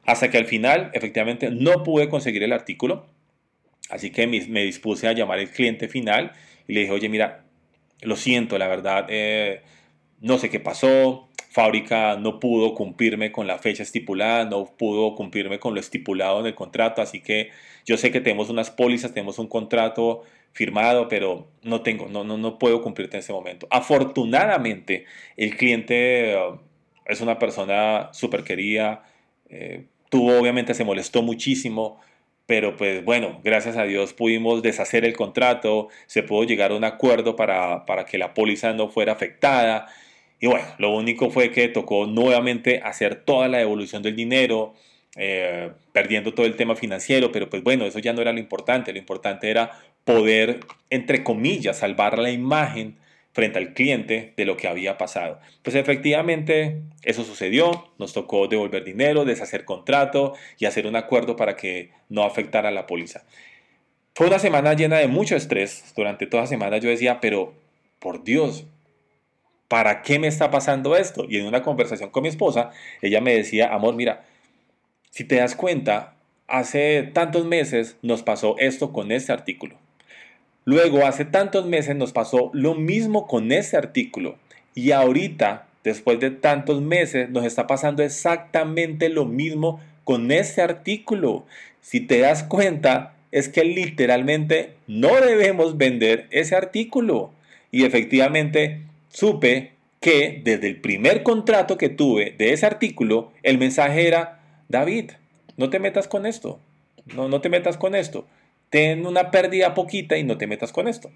Hasta 0.09 0.31
que 0.31 0.39
al 0.39 0.47
final, 0.47 0.91
efectivamente, 0.95 1.51
no 1.51 1.83
pude 1.83 2.09
conseguir 2.09 2.43
el 2.43 2.55
artículo. 2.55 3.05
Así 3.91 4.11
que 4.11 4.27
me, 4.27 4.65
dispuse 4.65 5.07
a 5.07 5.13
llamar 5.13 5.39
al 5.39 5.51
cliente 5.51 5.87
final 5.87 6.33
y 6.67 6.73
le 6.73 6.81
dije, 6.81 6.93
oye, 6.93 7.11
mira, 7.11 7.45
lo 8.01 8.17
siento, 8.17 8.57
la 8.57 8.69
verdad, 8.69 9.05
eh, 9.11 9.61
no 10.23 10.39
sé 10.39 10.49
qué 10.49 10.61
pasó. 10.61 11.29
Fábrica 11.51 12.17
no 12.17 12.41
pudo 12.41 12.75
cumplirme 12.75 13.33
con 13.33 13.47
la 13.47 13.59
fecha 13.59 13.83
estipulada, 13.83 14.47
no 14.47 14.65
pudo 14.79 15.15
cumplirme 15.15 15.59
con 15.59 15.75
lo 15.75 15.81
estipulado 15.81 16.41
en 16.41 16.47
el 16.47 16.55
contrato. 16.55 17.03
Así 17.03 17.21
que 17.21 17.51
yo 17.85 17.99
sé 17.99 18.11
que 18.11 18.23
tenemos 18.23 18.49
unas 18.49 18.71
pólizas, 18.71 19.13
tenemos 19.13 19.39
un 19.39 19.47
contrato 19.47 20.23
firmado, 20.53 21.09
pero 21.09 21.51
no 21.63 21.83
tengo, 21.83 22.09
no, 22.09 22.25
no, 22.25 22.39
no 22.39 22.59
puedo 22.59 22.81
cumplirte 22.81 23.19
en 23.19 23.21
ese 23.21 23.35
momento. 23.35 23.69
Afortunadamente, 23.69 25.05
el 25.37 25.55
cliente 25.55 26.33
eh, 26.33 26.39
es 27.05 27.21
una 27.21 27.39
persona 27.39 28.09
súper 28.15 28.43
querida. 28.43 29.05
Eh, 29.51 29.85
Tuvo, 30.09 30.39
obviamente, 30.39 30.75
se 30.75 30.85
molestó 30.85 31.23
muchísimo, 31.23 32.01
pero 32.47 32.77
pues 32.77 33.05
bueno, 33.05 33.41
gracias 33.45 33.77
a 33.77 33.85
Dios 33.85 34.15
pudimos 34.15 34.63
deshacer 34.63 35.05
el 35.05 35.15
contrato, 35.15 35.89
se 36.07 36.23
pudo 36.23 36.45
llegar 36.45 36.71
a 36.73 36.77
un 36.77 36.85
acuerdo 36.85 37.37
para, 37.37 37.85
para 37.85 38.07
que 38.07 38.17
la 38.19 38.33
póliza 38.35 38.73
no 38.73 38.89
fuera 38.89 39.13
afectada. 39.13 39.87
Y 40.41 40.47
bueno, 40.47 40.67
lo 40.79 40.95
único 40.95 41.31
fue 41.31 41.51
que 41.51 41.69
tocó 41.69 42.07
nuevamente 42.07 42.81
hacer 42.83 43.17
toda 43.17 43.49
la 43.49 43.59
devolución 43.59 44.03
del 44.03 44.17
dinero, 44.17 44.75
eh, 45.17 45.73
perdiendo 45.93 46.33
todo 46.33 46.47
el 46.47 46.57
tema 46.57 46.77
financiero, 46.77 47.33
pero 47.33 47.51
pues 47.51 47.63
bueno, 47.63 47.85
eso 47.85 47.99
ya 47.99 48.13
no 48.13 48.23
era 48.23 48.33
lo 48.33 48.39
importante, 48.39 48.93
lo 48.93 48.99
importante 48.99 49.51
era 49.51 49.73
poder, 50.05 50.61
entre 50.91 51.25
comillas, 51.25 51.79
salvar 51.79 52.19
la 52.19 52.31
imagen 52.31 52.97
frente 53.39 53.61
al 53.61 53.73
cliente 53.73 54.33
de 54.37 54.45
lo 54.45 54.57
que 54.57 54.67
había 54.67 54.99
pasado. 54.99 55.39
Pues 55.63 55.77
efectivamente 55.77 56.83
eso 57.05 57.23
sucedió, 57.23 57.71
nos 57.97 58.13
tocó 58.13 58.49
devolver 58.49 58.83
dinero, 58.83 59.25
deshacer 59.25 59.65
contrato 59.65 60.35
y 60.59 60.65
hacer 60.65 60.89
un 60.89 60.97
acuerdo 60.97 61.37
para 61.37 61.55
que 61.55 61.93
no 62.09 62.25
afectara 62.25 62.73
la 62.73 62.89
póliza. 62.89 63.23
Fue 64.17 64.27
una 64.27 64.41
semana 64.41 64.75
llena 64.75 64.99
de 64.99 65.07
mucho 65.07 65.37
estrés. 65.37 65.93
Durante 65.95 66.27
toda 66.27 66.43
la 66.43 66.47
semana 66.49 66.79
yo 66.79 66.91
decía, 66.91 67.21
pero 67.21 67.55
por 68.01 68.25
Dios, 68.25 68.67
¿para 69.69 70.03
qué 70.03 70.19
me 70.19 70.27
está 70.27 70.51
pasando 70.51 70.97
esto? 70.97 71.25
Y 71.29 71.37
en 71.37 71.47
una 71.47 71.63
conversación 71.63 72.11
con 72.11 72.25
mi 72.25 72.31
esposa, 72.31 72.73
ella 73.03 73.21
me 73.21 73.37
decía, 73.37 73.73
amor, 73.73 73.95
mira, 73.95 74.25
si 75.11 75.23
te 75.23 75.37
das 75.37 75.55
cuenta, 75.55 76.17
hace 76.49 77.05
tantos 77.15 77.47
meses 77.47 77.99
nos 78.03 78.25
pasó 78.25 78.57
esto 78.59 78.93
con 78.93 79.13
este 79.13 79.31
artículo. 79.31 79.77
Luego, 80.69 81.07
hace 81.07 81.25
tantos 81.25 81.65
meses 81.65 81.97
nos 81.97 82.13
pasó 82.13 82.51
lo 82.53 82.75
mismo 82.75 83.27
con 83.27 83.53
ese 83.53 83.79
artículo. 83.79 84.37
Y 84.75 84.91
ahorita, 84.91 85.67
después 85.83 86.21
de 86.21 86.31
tantos 86.31 86.83
meses, 86.83 87.31
nos 87.31 87.47
está 87.47 87.67
pasando 87.67 88.03
exactamente 88.03 89.09
lo 89.09 89.25
mismo 89.25 89.81
con 90.05 90.31
ese 90.31 90.61
artículo. 90.61 91.47
Si 91.81 92.01
te 92.01 92.19
das 92.19 92.43
cuenta, 92.43 93.15
es 93.33 93.49
que 93.49 93.65
literalmente 93.65 94.75
no 94.87 95.19
debemos 95.23 95.79
vender 95.79 96.27
ese 96.33 96.55
artículo. 96.55 97.31
Y 97.73 97.85
efectivamente, 97.85 98.83
supe 99.09 99.73
que 100.03 100.43
desde 100.45 100.69
el 100.69 100.77
primer 100.83 101.23
contrato 101.23 101.79
que 101.79 101.89
tuve 101.89 102.35
de 102.37 102.53
ese 102.53 102.67
artículo, 102.67 103.33
el 103.43 103.57
mensaje 103.57 104.07
era, 104.07 104.41
David, 104.69 105.13
no 105.57 105.71
te 105.71 105.79
metas 105.79 106.09
con 106.09 106.27
esto, 106.27 106.61
no, 107.17 107.27
no 107.27 107.41
te 107.41 107.49
metas 107.49 107.79
con 107.79 107.95
esto, 107.95 108.27
ten 108.71 109.07
una 109.07 109.31
pérdida 109.31 109.75
poquita 109.75 110.17
y 110.17 110.25
no 110.25 110.39
te 110.39 110.47
metas 110.47 110.73
con 110.73 110.89
esto. 110.89 111.11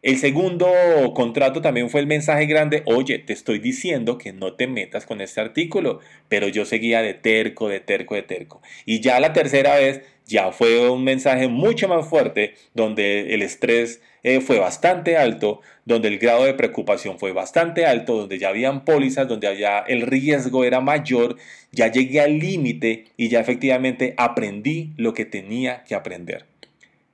El 0.00 0.16
segundo 0.18 0.68
contrato 1.12 1.60
también 1.60 1.90
fue 1.90 2.00
el 2.00 2.06
mensaje 2.06 2.46
grande, 2.46 2.84
oye, 2.86 3.18
te 3.18 3.32
estoy 3.32 3.58
diciendo 3.58 4.16
que 4.16 4.32
no 4.32 4.54
te 4.54 4.68
metas 4.68 5.06
con 5.06 5.20
este 5.20 5.40
artículo, 5.40 5.98
pero 6.28 6.46
yo 6.46 6.64
seguía 6.64 7.02
de 7.02 7.14
terco, 7.14 7.68
de 7.68 7.80
terco, 7.80 8.14
de 8.14 8.22
terco. 8.22 8.62
Y 8.86 9.00
ya 9.00 9.18
la 9.18 9.32
tercera 9.32 9.74
vez 9.74 10.02
ya 10.24 10.52
fue 10.52 10.88
un 10.88 11.02
mensaje 11.02 11.48
mucho 11.48 11.88
más 11.88 12.06
fuerte, 12.06 12.54
donde 12.74 13.34
el 13.34 13.42
estrés 13.42 14.00
eh, 14.22 14.40
fue 14.40 14.60
bastante 14.60 15.16
alto, 15.16 15.62
donde 15.84 16.06
el 16.06 16.18
grado 16.18 16.44
de 16.44 16.54
preocupación 16.54 17.18
fue 17.18 17.32
bastante 17.32 17.84
alto, 17.84 18.18
donde 18.18 18.38
ya 18.38 18.50
habían 18.50 18.84
pólizas, 18.84 19.26
donde 19.26 19.58
ya 19.58 19.80
el 19.80 20.02
riesgo 20.02 20.62
era 20.64 20.80
mayor, 20.80 21.36
ya 21.72 21.90
llegué 21.90 22.20
al 22.20 22.38
límite 22.38 23.06
y 23.16 23.30
ya 23.30 23.40
efectivamente 23.40 24.14
aprendí 24.16 24.92
lo 24.96 25.12
que 25.12 25.24
tenía 25.24 25.82
que 25.82 25.96
aprender. 25.96 26.44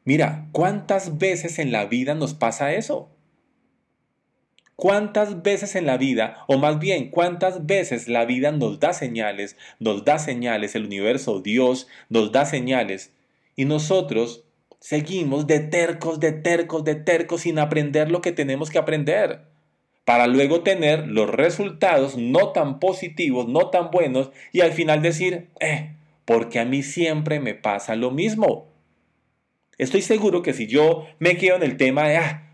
Mira, 0.04 0.48
¿cuántas 0.52 1.18
veces 1.18 1.58
en 1.58 1.72
la 1.72 1.86
vida 1.86 2.14
nos 2.14 2.34
pasa 2.34 2.74
eso? 2.74 3.10
¿Cuántas 4.76 5.42
veces 5.42 5.76
en 5.76 5.86
la 5.86 5.96
vida, 5.96 6.44
o 6.48 6.58
más 6.58 6.78
bien, 6.78 7.10
cuántas 7.10 7.64
veces 7.64 8.08
la 8.08 8.24
vida 8.24 8.50
nos 8.50 8.80
da 8.80 8.92
señales, 8.92 9.56
nos 9.78 10.04
da 10.04 10.18
señales, 10.18 10.74
el 10.74 10.86
universo, 10.86 11.40
Dios, 11.40 11.86
nos 12.08 12.32
da 12.32 12.44
señales, 12.44 13.12
y 13.56 13.66
nosotros 13.66 14.44
seguimos 14.80 15.46
de 15.46 15.60
tercos, 15.60 16.18
de 16.18 16.32
tercos, 16.32 16.84
de 16.84 16.96
tercos, 16.96 17.42
sin 17.42 17.58
aprender 17.58 18.10
lo 18.10 18.20
que 18.20 18.32
tenemos 18.32 18.68
que 18.68 18.78
aprender, 18.78 19.42
para 20.04 20.26
luego 20.26 20.62
tener 20.62 21.06
los 21.06 21.30
resultados 21.30 22.18
no 22.18 22.50
tan 22.50 22.80
positivos, 22.80 23.48
no 23.48 23.70
tan 23.70 23.90
buenos, 23.90 24.32
y 24.52 24.60
al 24.60 24.72
final 24.72 25.00
decir, 25.00 25.50
eh, 25.60 25.94
porque 26.24 26.58
a 26.58 26.64
mí 26.64 26.82
siempre 26.82 27.38
me 27.38 27.54
pasa 27.54 27.94
lo 27.94 28.10
mismo. 28.10 28.73
Estoy 29.78 30.02
seguro 30.02 30.42
que 30.42 30.52
si 30.52 30.66
yo 30.66 31.06
me 31.18 31.36
quedo 31.36 31.56
en 31.56 31.62
el 31.62 31.76
tema 31.76 32.08
de, 32.08 32.16
ah, 32.16 32.44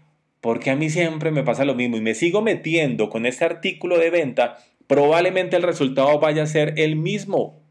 porque 0.40 0.70
a 0.70 0.76
mí 0.76 0.90
siempre 0.90 1.30
me 1.30 1.42
pasa 1.42 1.64
lo 1.64 1.74
mismo 1.74 1.96
y 1.96 2.00
me 2.00 2.14
sigo 2.14 2.40
metiendo 2.42 3.10
con 3.10 3.26
este 3.26 3.44
artículo 3.44 3.98
de 3.98 4.10
venta, 4.10 4.58
probablemente 4.86 5.56
el 5.56 5.62
resultado 5.62 6.18
vaya 6.18 6.42
a 6.42 6.46
ser 6.46 6.74
el 6.76 6.96
mismo, 6.96 7.62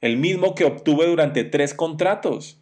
el 0.00 0.16
mismo 0.16 0.54
que 0.54 0.64
obtuve 0.64 1.06
durante 1.06 1.44
tres 1.44 1.74
contratos. 1.74 2.60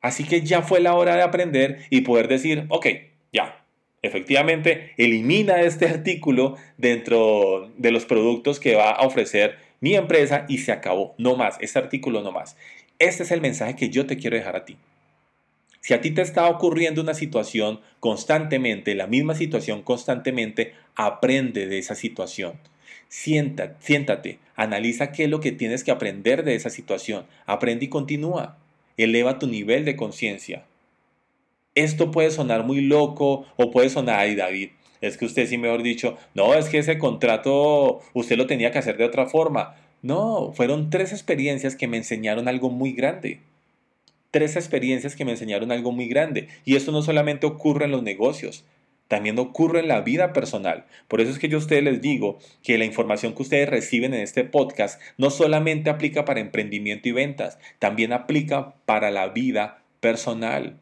Así 0.00 0.24
que 0.24 0.42
ya 0.42 0.62
fue 0.62 0.80
la 0.80 0.94
hora 0.94 1.16
de 1.16 1.22
aprender 1.22 1.78
y 1.90 2.02
poder 2.02 2.28
decir, 2.28 2.66
ok, 2.68 2.86
ya, 3.32 3.64
efectivamente, 4.02 4.92
elimina 4.96 5.62
este 5.62 5.86
artículo 5.86 6.56
dentro 6.76 7.72
de 7.76 7.90
los 7.90 8.04
productos 8.04 8.60
que 8.60 8.76
va 8.76 8.90
a 8.90 9.06
ofrecer 9.06 9.56
mi 9.80 9.94
empresa 9.94 10.44
y 10.48 10.58
se 10.58 10.72
acabó, 10.72 11.14
no 11.18 11.36
más, 11.36 11.56
este 11.60 11.78
artículo 11.78 12.22
no 12.22 12.32
más. 12.32 12.56
Este 12.98 13.22
es 13.22 13.30
el 13.30 13.40
mensaje 13.40 13.76
que 13.76 13.90
yo 13.90 14.06
te 14.06 14.16
quiero 14.16 14.36
dejar 14.36 14.56
a 14.56 14.64
ti. 14.64 14.76
Si 15.88 15.94
a 15.94 16.02
ti 16.02 16.10
te 16.10 16.20
está 16.20 16.46
ocurriendo 16.50 17.00
una 17.00 17.14
situación 17.14 17.80
constantemente, 17.98 18.94
la 18.94 19.06
misma 19.06 19.34
situación 19.34 19.80
constantemente, 19.80 20.74
aprende 20.96 21.66
de 21.66 21.78
esa 21.78 21.94
situación. 21.94 22.60
Siéntate, 23.08 23.74
siéntate, 23.78 24.38
analiza 24.54 25.12
qué 25.12 25.24
es 25.24 25.30
lo 25.30 25.40
que 25.40 25.50
tienes 25.50 25.84
que 25.84 25.90
aprender 25.90 26.44
de 26.44 26.56
esa 26.56 26.68
situación. 26.68 27.24
Aprende 27.46 27.86
y 27.86 27.88
continúa. 27.88 28.58
Eleva 28.98 29.38
tu 29.38 29.46
nivel 29.46 29.86
de 29.86 29.96
conciencia. 29.96 30.66
Esto 31.74 32.10
puede 32.10 32.32
sonar 32.32 32.64
muy 32.64 32.82
loco 32.82 33.46
o 33.56 33.70
puede 33.70 33.88
sonar, 33.88 34.20
ay 34.20 34.34
David, 34.34 34.72
es 35.00 35.16
que 35.16 35.24
usted 35.24 35.48
sí, 35.48 35.56
mejor 35.56 35.82
dicho, 35.82 36.18
no, 36.34 36.52
es 36.52 36.68
que 36.68 36.80
ese 36.80 36.98
contrato 36.98 38.02
usted 38.12 38.36
lo 38.36 38.46
tenía 38.46 38.72
que 38.72 38.78
hacer 38.78 38.98
de 38.98 39.06
otra 39.06 39.24
forma. 39.24 39.74
No, 40.02 40.52
fueron 40.52 40.90
tres 40.90 41.12
experiencias 41.12 41.76
que 41.76 41.88
me 41.88 41.96
enseñaron 41.96 42.46
algo 42.46 42.68
muy 42.68 42.92
grande 42.92 43.40
tres 44.30 44.56
experiencias 44.56 45.16
que 45.16 45.24
me 45.24 45.32
enseñaron 45.32 45.72
algo 45.72 45.92
muy 45.92 46.08
grande. 46.08 46.48
Y 46.64 46.76
esto 46.76 46.92
no 46.92 47.02
solamente 47.02 47.46
ocurre 47.46 47.86
en 47.86 47.92
los 47.92 48.02
negocios, 48.02 48.64
también 49.08 49.38
ocurre 49.38 49.80
en 49.80 49.88
la 49.88 50.02
vida 50.02 50.32
personal. 50.32 50.84
Por 51.08 51.20
eso 51.20 51.30
es 51.30 51.38
que 51.38 51.48
yo 51.48 51.56
a 51.56 51.60
ustedes 51.60 51.82
les 51.82 52.00
digo 52.00 52.38
que 52.62 52.78
la 52.78 52.84
información 52.84 53.34
que 53.34 53.42
ustedes 53.42 53.68
reciben 53.68 54.14
en 54.14 54.20
este 54.20 54.44
podcast 54.44 55.00
no 55.16 55.30
solamente 55.30 55.90
aplica 55.90 56.24
para 56.24 56.40
emprendimiento 56.40 57.08
y 57.08 57.12
ventas, 57.12 57.58
también 57.78 58.12
aplica 58.12 58.74
para 58.84 59.10
la 59.10 59.28
vida 59.28 59.82
personal. 60.00 60.78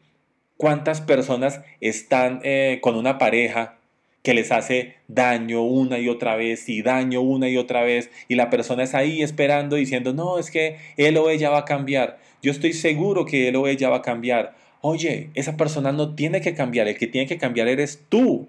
¿Cuántas 0.57 1.01
personas 1.01 1.61
están 1.81 2.41
eh, 2.43 2.79
con 2.81 2.95
una 2.95 3.17
pareja 3.17 3.77
que 4.23 4.33
les 4.33 4.51
hace 4.51 4.95
daño 5.07 5.61
una 5.61 5.99
y 5.99 6.09
otra 6.09 6.35
vez 6.35 6.67
y 6.67 6.81
daño 6.81 7.21
una 7.21 7.47
y 7.47 7.55
otra 7.55 7.83
vez 7.83 8.11
y 8.27 8.35
la 8.35 8.49
persona 8.49 8.83
es 8.83 8.93
ahí 8.93 9.21
esperando 9.21 9.77
diciendo, 9.77 10.13
no, 10.13 10.37
es 10.37 10.51
que 10.51 10.79
él 10.97 11.15
o 11.15 11.29
ella 11.29 11.49
va 11.49 11.59
a 11.59 11.65
cambiar. 11.65 12.19
Yo 12.41 12.51
estoy 12.51 12.73
seguro 12.73 13.25
que 13.25 13.47
él 13.47 13.55
o 13.55 13.67
ella 13.67 13.89
va 13.89 13.97
a 13.97 14.01
cambiar. 14.01 14.55
Oye, 14.81 15.29
esa 15.33 15.57
persona 15.57 15.91
no 15.91 16.15
tiene 16.15 16.41
que 16.41 16.53
cambiar, 16.53 16.87
el 16.87 16.97
que 16.97 17.07
tiene 17.07 17.27
que 17.27 17.37
cambiar 17.37 17.67
eres 17.67 18.03
tú. 18.09 18.47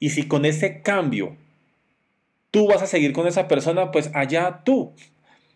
Y 0.00 0.10
si 0.10 0.26
con 0.26 0.44
ese 0.44 0.82
cambio 0.82 1.36
tú 2.50 2.66
vas 2.68 2.82
a 2.82 2.86
seguir 2.86 3.12
con 3.12 3.26
esa 3.26 3.48
persona, 3.48 3.90
pues 3.90 4.10
allá 4.14 4.62
tú. 4.64 4.92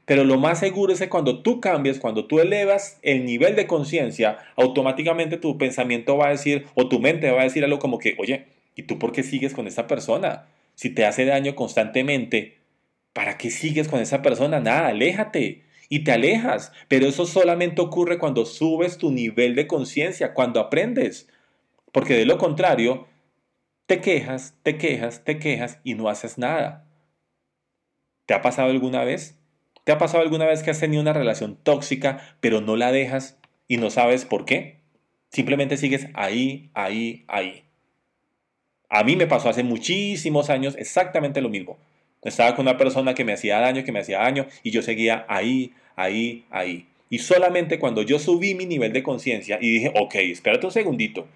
Pero 0.05 0.25
lo 0.25 0.39
más 0.39 0.59
seguro 0.59 0.93
es 0.93 0.99
que 0.99 1.09
cuando 1.09 1.43
tú 1.43 1.61
cambias, 1.61 1.99
cuando 1.99 2.27
tú 2.27 2.41
elevas 2.41 2.99
el 3.03 3.25
nivel 3.25 3.57
de 3.57 3.67
conciencia, 3.67 4.39
automáticamente 4.57 5.37
tu 5.37 5.59
pensamiento 5.59 6.17
va 6.17 6.27
a 6.27 6.31
decir, 6.31 6.67
o 6.75 6.89
tu 6.89 6.99
mente 6.99 7.31
va 7.31 7.41
a 7.41 7.45
decir 7.45 7.65
algo 7.65 7.79
como 7.79 7.99
que, 7.99 8.17
oye, 8.19 8.47
¿Y 8.75 8.85
tú 8.85 8.99
por 8.99 9.13
qué 9.13 9.23
sigues 9.23 9.55
con 9.55 9.67
esa 9.67 9.87
persona? 9.87 10.47
Si 10.75 10.91
te 10.91 11.05
hace 11.05 11.25
daño 11.25 11.55
constantemente, 11.55 12.57
¿para 13.13 13.37
qué 13.37 13.51
sigues 13.51 13.89
con 13.89 14.01
esa 14.01 14.23
persona? 14.23 14.61
Nada, 14.61 14.89
aléjate. 14.89 15.63
Y 15.93 16.05
te 16.05 16.13
alejas. 16.13 16.73
Pero 16.89 17.07
eso 17.07 17.27
solamente 17.27 17.83
ocurre 17.83 18.19
cuando 18.19 18.47
subes 18.47 18.97
tu 18.97 19.13
nivel 19.13 19.55
de 19.55 19.67
conciencia, 19.67 20.33
cuando 20.33 20.59
aprendes. 20.59 21.29
Porque 21.93 22.15
de 22.15 22.25
lo 22.25 22.39
contrario, 22.39 23.09
te 23.85 24.01
quejas, 24.01 24.55
te 24.63 24.79
quejas, 24.79 25.23
te 25.23 25.39
quejas 25.39 25.81
y 25.85 25.93
no 25.93 26.09
haces 26.09 26.39
nada. 26.39 26.87
¿Te 28.25 28.33
ha 28.33 28.41
pasado 28.41 28.71
alguna 28.71 29.05
vez? 29.05 29.39
¿Te 29.85 29.93
ha 29.93 29.99
pasado 29.99 30.23
alguna 30.23 30.47
vez 30.47 30.63
que 30.63 30.71
has 30.71 30.81
tenido 30.81 31.03
una 31.03 31.13
relación 31.13 31.59
tóxica, 31.63 32.37
pero 32.41 32.63
no 32.63 32.77
la 32.77 32.91
dejas 32.91 33.39
y 33.69 33.77
no 33.77 33.91
sabes 33.91 34.25
por 34.25 34.47
qué? 34.47 34.81
Simplemente 35.29 35.77
sigues 35.77 36.07
ahí, 36.15 36.71
ahí, 36.73 37.27
ahí. 37.29 37.65
A 38.89 39.05
mí 39.05 39.15
me 39.15 39.27
pasó 39.27 39.51
hace 39.51 39.63
muchísimos 39.63 40.49
años 40.49 40.75
exactamente 40.79 41.43
lo 41.43 41.51
mismo. 41.51 41.77
Estaba 42.23 42.55
con 42.55 42.67
una 42.67 42.79
persona 42.79 43.15
que 43.15 43.25
me 43.25 43.33
hacía 43.33 43.59
daño, 43.59 43.85
que 43.85 43.93
me 43.93 44.01
hacía 44.01 44.19
daño, 44.19 44.47
y 44.63 44.71
yo 44.71 44.83
seguía 44.83 45.27
ahí, 45.29 45.73
ahí, 45.97 46.45
ahí. 46.51 46.87
Y 47.11 47.19
solamente 47.19 47.79
cuando 47.79 48.03
yo 48.03 48.19
subí 48.19 48.55
mi 48.55 48.65
nivel 48.65 48.93
de 48.93 49.03
conciencia 49.03 49.59
y 49.61 49.71
dije, 49.71 49.93
ok, 49.95 50.15
espérate 50.15 50.67
un 50.67 50.73
segundito, 50.73 51.27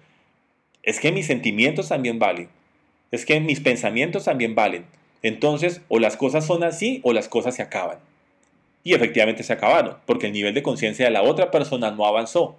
es 0.81 0.99
que 0.99 1.11
mis 1.11 1.27
sentimientos 1.27 1.89
también 1.89 2.17
valen, 2.17 2.49
es 3.11 3.25
que 3.25 3.39
mis 3.39 3.59
pensamientos 3.59 4.25
también 4.25 4.55
valen. 4.55 4.85
Entonces, 5.21 5.81
o 5.89 5.99
las 5.99 6.15
cosas 6.15 6.45
son 6.45 6.63
así 6.63 7.01
o 7.03 7.13
las 7.13 7.27
cosas 7.27 7.55
se 7.55 7.61
acaban. 7.61 7.99
Y 8.83 8.93
efectivamente 8.93 9.43
se 9.43 9.53
acabaron, 9.53 9.97
porque 10.05 10.27
el 10.27 10.33
nivel 10.33 10.53
de 10.53 10.63
conciencia 10.63 11.05
de 11.05 11.11
la 11.11 11.23
otra 11.23 11.51
persona 11.51 11.91
no 11.91 12.05
avanzó. 12.05 12.57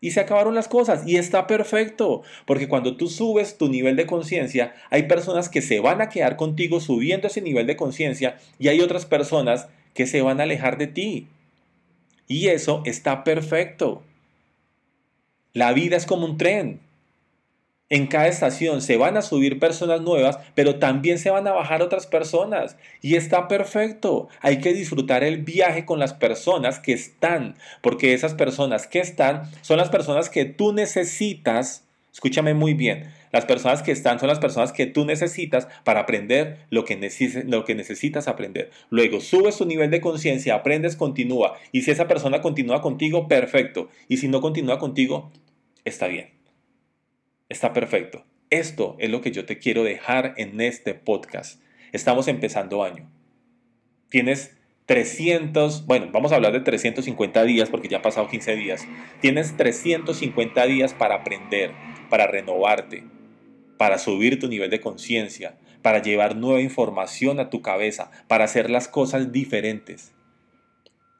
Y 0.00 0.12
se 0.12 0.20
acabaron 0.20 0.54
las 0.54 0.68
cosas 0.68 1.06
y 1.06 1.16
está 1.16 1.46
perfecto, 1.46 2.22
porque 2.46 2.68
cuando 2.68 2.96
tú 2.96 3.08
subes 3.08 3.58
tu 3.58 3.68
nivel 3.68 3.96
de 3.96 4.06
conciencia, 4.06 4.74
hay 4.88 5.02
personas 5.04 5.48
que 5.50 5.60
se 5.60 5.80
van 5.80 6.00
a 6.00 6.08
quedar 6.08 6.36
contigo 6.36 6.80
subiendo 6.80 7.26
ese 7.26 7.42
nivel 7.42 7.66
de 7.66 7.76
conciencia 7.76 8.38
y 8.58 8.68
hay 8.68 8.80
otras 8.80 9.04
personas 9.04 9.68
que 9.92 10.06
se 10.06 10.22
van 10.22 10.40
a 10.40 10.44
alejar 10.44 10.78
de 10.78 10.86
ti. 10.86 11.28
Y 12.28 12.48
eso 12.48 12.82
está 12.86 13.24
perfecto. 13.24 14.02
La 15.52 15.72
vida 15.72 15.96
es 15.96 16.06
como 16.06 16.26
un 16.26 16.38
tren. 16.38 16.80
En 17.92 18.06
cada 18.06 18.28
estación 18.28 18.82
se 18.82 18.96
van 18.96 19.16
a 19.16 19.22
subir 19.22 19.58
personas 19.58 20.00
nuevas, 20.00 20.38
pero 20.54 20.76
también 20.76 21.18
se 21.18 21.30
van 21.30 21.48
a 21.48 21.52
bajar 21.52 21.82
otras 21.82 22.06
personas. 22.06 22.76
Y 23.02 23.16
está 23.16 23.48
perfecto. 23.48 24.28
Hay 24.40 24.60
que 24.60 24.72
disfrutar 24.72 25.24
el 25.24 25.38
viaje 25.38 25.84
con 25.84 25.98
las 25.98 26.14
personas 26.14 26.78
que 26.78 26.92
están, 26.92 27.56
porque 27.80 28.14
esas 28.14 28.34
personas 28.34 28.86
que 28.86 29.00
están 29.00 29.50
son 29.62 29.78
las 29.78 29.88
personas 29.88 30.30
que 30.30 30.44
tú 30.44 30.72
necesitas. 30.72 31.84
Escúchame 32.12 32.54
muy 32.54 32.74
bien. 32.74 33.12
Las 33.32 33.44
personas 33.44 33.82
que 33.82 33.90
están 33.90 34.20
son 34.20 34.28
las 34.28 34.38
personas 34.38 34.70
que 34.70 34.86
tú 34.86 35.04
necesitas 35.04 35.66
para 35.82 36.00
aprender 36.00 36.58
lo 36.70 36.84
que, 36.84 36.96
lo 37.46 37.64
que 37.64 37.74
necesitas 37.74 38.28
aprender. 38.28 38.70
Luego 38.90 39.20
subes 39.20 39.56
tu 39.56 39.66
nivel 39.66 39.90
de 39.90 40.00
conciencia, 40.00 40.54
aprendes, 40.54 40.94
continúa. 40.94 41.56
Y 41.72 41.82
si 41.82 41.90
esa 41.90 42.06
persona 42.06 42.40
continúa 42.40 42.82
contigo, 42.82 43.26
perfecto. 43.26 43.88
Y 44.06 44.18
si 44.18 44.28
no 44.28 44.40
continúa 44.40 44.78
contigo, 44.78 45.32
está 45.84 46.06
bien 46.06 46.39
está 47.50 47.74
perfecto. 47.74 48.24
Esto 48.48 48.96
es 48.98 49.10
lo 49.10 49.20
que 49.20 49.32
yo 49.32 49.44
te 49.44 49.58
quiero 49.58 49.84
dejar 49.84 50.34
en 50.38 50.60
este 50.62 50.94
podcast. 50.94 51.62
Estamos 51.92 52.28
empezando 52.28 52.82
año. 52.82 53.10
Tienes 54.08 54.56
300, 54.86 55.86
bueno, 55.86 56.08
vamos 56.12 56.32
a 56.32 56.36
hablar 56.36 56.52
de 56.52 56.60
350 56.60 57.44
días 57.44 57.68
porque 57.68 57.88
ya 57.88 57.98
han 57.98 58.02
pasado 58.02 58.28
15 58.28 58.56
días. 58.56 58.88
Tienes 59.20 59.56
350 59.56 60.66
días 60.66 60.94
para 60.94 61.16
aprender, 61.16 61.72
para 62.08 62.26
renovarte, 62.26 63.04
para 63.76 63.98
subir 63.98 64.38
tu 64.38 64.48
nivel 64.48 64.70
de 64.70 64.80
conciencia, 64.80 65.58
para 65.82 66.02
llevar 66.02 66.36
nueva 66.36 66.60
información 66.60 67.40
a 67.40 67.50
tu 67.50 67.62
cabeza, 67.62 68.10
para 68.28 68.44
hacer 68.44 68.70
las 68.70 68.88
cosas 68.88 69.32
diferentes. 69.32 70.12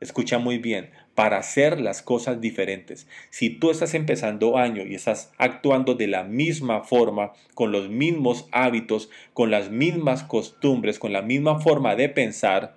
Escucha 0.01 0.39
muy 0.39 0.59
bien, 0.59 0.91
para 1.15 1.39
hacer 1.39 1.81
las 1.81 2.03
cosas 2.03 2.41
diferentes. 2.41 3.07
Si 3.31 3.51
tú 3.51 3.71
estás 3.71 3.95
empezando 3.95 4.57
año 4.57 4.85
y 4.87 4.95
estás 4.95 5.33
actuando 5.39 5.95
de 5.95 6.07
la 6.07 6.25
misma 6.25 6.83
forma, 6.83 7.33
con 7.55 7.73
los 7.73 7.89
mismos 7.89 8.49
hábitos, 8.53 9.11
con 9.35 9.51
las 9.51 9.71
mismas 9.71 10.23
costumbres, 10.23 10.99
con 10.99 11.13
la 11.13 11.23
misma 11.23 11.61
forma 11.61 11.97
de 11.97 12.09
pensar, 12.09 12.77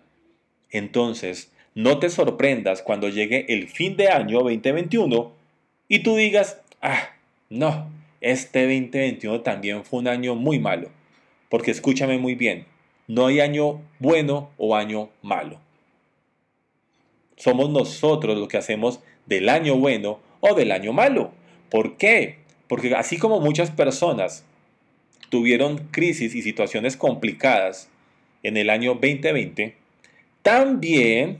entonces 0.72 1.52
no 1.76 2.00
te 2.00 2.10
sorprendas 2.10 2.82
cuando 2.82 3.10
llegue 3.10 3.46
el 3.50 3.68
fin 3.68 3.96
de 3.96 4.10
año 4.10 4.40
2021 4.40 5.32
y 5.88 6.00
tú 6.00 6.16
digas, 6.16 6.62
ah, 6.82 7.10
no, 7.50 7.90
este 8.22 8.62
2021 8.62 9.42
también 9.42 9.84
fue 9.84 10.00
un 10.00 10.08
año 10.08 10.36
muy 10.36 10.60
malo. 10.60 10.90
Porque 11.50 11.72
escúchame 11.72 12.18
muy 12.18 12.36
bien, 12.36 12.66
no 13.08 13.28
hay 13.28 13.40
año 13.40 13.82
bueno 14.00 14.50
o 14.58 14.76
año 14.76 15.10
malo. 15.22 15.63
Somos 17.36 17.70
nosotros 17.70 18.38
los 18.38 18.48
que 18.48 18.58
hacemos 18.58 19.00
del 19.26 19.50
año 19.50 19.76
bueno 19.76 20.20
o 20.40 20.54
del 20.56 20.72
año 20.72 20.94
malo. 20.94 21.32
¿Por 21.70 21.98
qué? 21.98 22.38
Porque 22.68 22.94
así 22.96 23.18
como 23.18 23.40
muchas 23.40 23.72
personas 23.72 24.46
tuvieron 25.30 25.88
crisis 25.92 26.36
y 26.36 26.42
situaciones 26.42 26.98
complicadas 26.98 27.90
en 28.44 28.58
el 28.58 28.70
año 28.70 28.94
2020, 28.94 29.76
también 30.42 31.40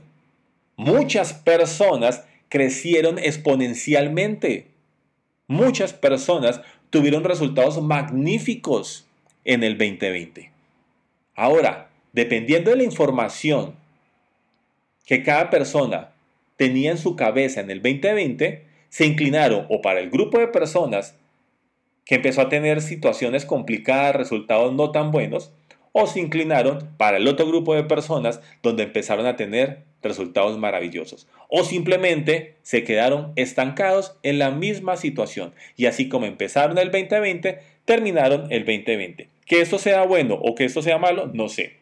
muchas 0.76 1.32
personas 1.34 2.24
crecieron 2.48 3.18
exponencialmente. 3.18 4.66
Muchas 5.46 5.92
personas 5.92 6.60
tuvieron 6.90 7.24
resultados 7.24 7.82
magníficos 7.82 9.06
en 9.44 9.62
el 9.62 9.76
2020. 9.76 10.50
Ahora, 11.34 11.90
dependiendo 12.12 12.70
de 12.70 12.76
la 12.78 12.84
información 12.84 13.74
que 15.04 15.22
cada 15.22 15.50
persona 15.50 16.12
tenía 16.56 16.90
en 16.90 16.98
su 16.98 17.16
cabeza 17.16 17.60
en 17.60 17.70
el 17.70 17.82
2020, 17.82 18.64
se 18.88 19.06
inclinaron 19.06 19.66
o 19.70 19.82
para 19.82 20.00
el 20.00 20.10
grupo 20.10 20.38
de 20.38 20.48
personas 20.48 21.16
que 22.04 22.16
empezó 22.16 22.42
a 22.42 22.48
tener 22.48 22.80
situaciones 22.82 23.44
complicadas, 23.44 24.14
resultados 24.14 24.72
no 24.74 24.90
tan 24.90 25.10
buenos, 25.10 25.52
o 25.92 26.06
se 26.06 26.20
inclinaron 26.20 26.90
para 26.96 27.18
el 27.18 27.28
otro 27.28 27.46
grupo 27.46 27.74
de 27.74 27.84
personas 27.84 28.40
donde 28.62 28.82
empezaron 28.82 29.26
a 29.26 29.36
tener 29.36 29.84
resultados 30.02 30.58
maravillosos. 30.58 31.28
O 31.48 31.64
simplemente 31.64 32.56
se 32.62 32.84
quedaron 32.84 33.32
estancados 33.36 34.16
en 34.22 34.38
la 34.38 34.50
misma 34.50 34.96
situación. 34.96 35.54
Y 35.76 35.86
así 35.86 36.08
como 36.08 36.26
empezaron 36.26 36.78
el 36.78 36.90
2020, 36.90 37.60
terminaron 37.84 38.50
el 38.50 38.64
2020. 38.64 39.28
Que 39.46 39.60
esto 39.60 39.78
sea 39.78 40.02
bueno 40.04 40.34
o 40.34 40.54
que 40.54 40.64
esto 40.64 40.82
sea 40.82 40.98
malo, 40.98 41.30
no 41.32 41.48
sé. 41.48 41.76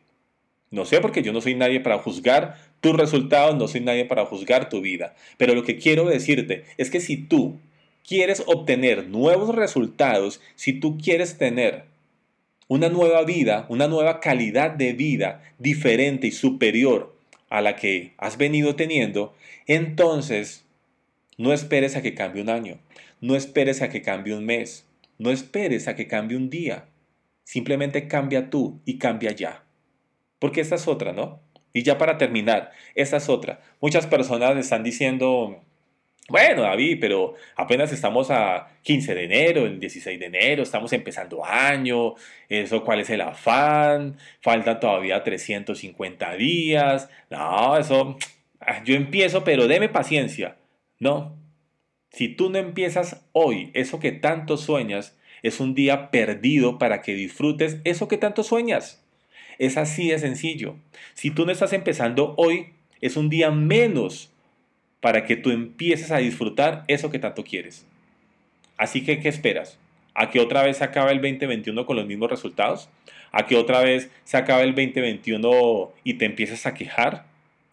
No 0.71 0.85
sé 0.85 1.01
porque 1.01 1.23
yo 1.23 1.33
no 1.33 1.41
soy 1.41 1.55
nadie 1.55 1.81
para 1.81 1.99
juzgar 1.99 2.57
tus 2.83 2.97
resultados, 2.97 3.57
no 3.57 3.69
soy 3.69 3.81
nadie 3.81 4.05
para 4.05 4.27
juzgar 4.27 4.69
tu 4.69 4.81
vida. 4.83 5.15
Pero 5.39 5.55
lo 5.55 5.63
que 5.63 5.79
quiero 5.79 6.05
decirte 6.05 6.65
es 6.77 6.91
que 6.91 7.01
si 7.01 7.17
tú 7.17 7.61
quieres 8.07 8.43
obtener 8.47 9.07
nuevos 9.07 9.55
resultados, 9.55 10.41
si 10.57 10.73
tú 10.75 10.99
quieres 10.99 11.39
tener 11.39 11.85
una 12.67 12.89
nueva 12.89 13.23
vida, 13.23 13.67
una 13.69 13.87
nueva 13.87 14.19
calidad 14.19 14.73
de 14.73 14.95
vida 14.95 15.43
diferente 15.59 16.27
y 16.27 16.33
superior 16.33 17.15
a 17.49 17.61
la 17.61 17.77
que 17.77 18.15
has 18.19 18.37
venido 18.37 18.75
teniendo, 18.75 19.33
entonces 19.69 20.65
no 21.39 21.53
esperes 21.53 21.95
a 21.95 22.03
que 22.03 22.15
cambie 22.15 22.43
un 22.43 22.51
año, 22.51 22.79
no 23.21 23.37
esperes 23.37 23.81
a 23.81 23.91
que 23.91 24.03
cambie 24.03 24.35
un 24.35 24.45
mes, 24.45 24.87
no 25.19 25.31
esperes 25.31 25.87
a 25.87 25.95
que 25.95 26.09
cambie 26.09 26.37
un 26.37 26.51
día. 26.51 26.87
Simplemente 27.45 28.09
cambia 28.09 28.51
tú 28.51 28.81
y 28.85 28.99
cambia 28.99 29.31
ya. 29.31 29.63
Porque 30.41 30.61
esta 30.61 30.75
es 30.75 30.89
otra, 30.89 31.13
¿no? 31.13 31.41
Y 31.73 31.83
ya 31.83 31.99
para 31.99 32.19
terminar, 32.19 32.73
esta 32.95 33.17
es 33.17 33.29
otra. 33.29 33.61
Muchas 33.81 34.07
personas 34.07 34.57
están 34.57 34.83
diciendo, 34.83 35.63
bueno, 36.29 36.63
David, 36.63 36.99
pero 37.01 37.35
apenas 37.57 37.93
estamos 37.93 38.31
a 38.31 38.69
15 38.83 39.15
de 39.15 39.25
enero, 39.25 39.67
el 39.67 39.81
16 39.81 40.19
de 40.21 40.27
enero, 40.27 40.63
estamos 40.63 40.93
empezando 40.93 41.45
año, 41.45 42.15
eso, 42.49 42.85
¿cuál 42.85 43.01
es 43.01 43.11
el 43.11 43.21
afán? 43.23 44.17
Faltan 44.41 44.81
todavía 44.81 45.23
350 45.23 46.35
días. 46.35 47.09
No, 47.31 47.77
eso, 47.77 48.17
ah, 48.61 48.83
yo 48.85 48.95
empiezo, 48.95 49.45
pero 49.45 49.67
deme 49.67 49.89
paciencia. 49.89 50.57
No, 50.99 51.37
si 52.13 52.29
tú 52.29 52.51
no 52.51 52.59
empiezas 52.59 53.25
hoy, 53.33 53.71
eso 53.75 53.99
que 53.99 54.13
tanto 54.13 54.57
sueñas, 54.57 55.19
es 55.43 55.61
un 55.61 55.75
día 55.75 56.11
perdido 56.11 56.79
para 56.79 57.03
que 57.03 57.15
disfrutes 57.15 57.79
eso 57.85 58.07
que 58.07 58.19
tanto 58.19 58.45
sueñas. 58.45 59.02
Es 59.63 59.77
así 59.77 60.09
de 60.09 60.19
sencillo. 60.19 60.75
Si 61.15 61.31
tú 61.31 61.47
no 61.47 61.53
estás 61.53 61.73
empezando 61.73 62.35
hoy, 62.37 62.71
es 63.01 63.17
un 63.17 63.29
día 63.29 63.53
menos 63.53 64.29
para 64.99 65.25
que 65.25 65.37
tú 65.37 65.53
empieces 65.53 66.11
a 66.11 66.19
disfrutar 66.19 66.83
eso 66.89 67.11
que 67.11 67.21
tanto 67.21 67.45
quieres. 67.45 67.87
Así 68.77 69.05
que, 69.05 69.21
¿qué 69.21 69.29
esperas? 69.29 69.79
¿A 70.15 70.31
que 70.31 70.41
otra 70.41 70.65
vez 70.65 70.79
se 70.79 70.85
acabe 70.85 71.13
el 71.13 71.21
2021 71.21 71.87
con 71.87 71.95
los 71.95 72.07
mismos 72.07 72.29
resultados? 72.29 72.89
¿A 73.31 73.47
que 73.47 73.55
otra 73.55 73.79
vez 73.83 74.11
se 74.25 74.37
acabe 74.37 74.65
el 74.65 74.75
2021 74.75 75.93
y 76.03 76.15
te 76.15 76.25
empieces 76.25 76.67
a 76.67 76.75
quejar? 76.75 77.27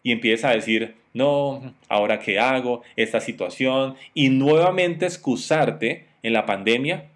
Y 0.04 0.12
empieces 0.12 0.44
a 0.44 0.50
decir, 0.50 0.94
no, 1.12 1.74
ahora 1.88 2.20
qué 2.20 2.38
hago, 2.38 2.84
esta 2.94 3.20
situación, 3.20 3.96
y 4.14 4.28
nuevamente 4.28 5.06
excusarte 5.06 6.06
en 6.22 6.34
la 6.34 6.46
pandemia 6.46 7.06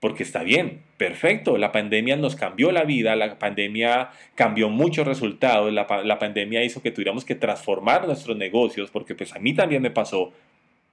porque 0.00 0.22
está 0.22 0.42
bien, 0.42 0.82
perfecto, 0.98 1.56
la 1.56 1.72
pandemia 1.72 2.16
nos 2.16 2.36
cambió 2.36 2.70
la 2.70 2.84
vida, 2.84 3.16
la 3.16 3.38
pandemia 3.38 4.10
cambió 4.34 4.68
muchos 4.68 5.06
resultados, 5.06 5.72
la, 5.72 5.86
pandemia 6.18 6.62
hizo 6.64 6.82
que 6.82 6.90
tuviéramos 6.90 7.24
que 7.24 7.34
transformar 7.34 8.06
nuestros 8.06 8.36
negocios, 8.36 8.90
porque 8.90 9.14
pues 9.14 9.34
a 9.34 9.38
mí 9.38 9.54
también 9.54 9.82
me 9.82 9.90
pasó, 9.90 10.32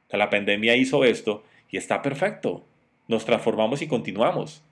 la 0.10 0.30
pandemia 0.30 0.76
hizo 0.76 1.04
esto 1.04 1.44
y 1.70 1.78
está 1.78 2.02
perfecto, 2.02 2.66
nos 3.08 3.26
transformamos 3.26 3.82
y 3.82 3.88
continuamos, 3.88 4.64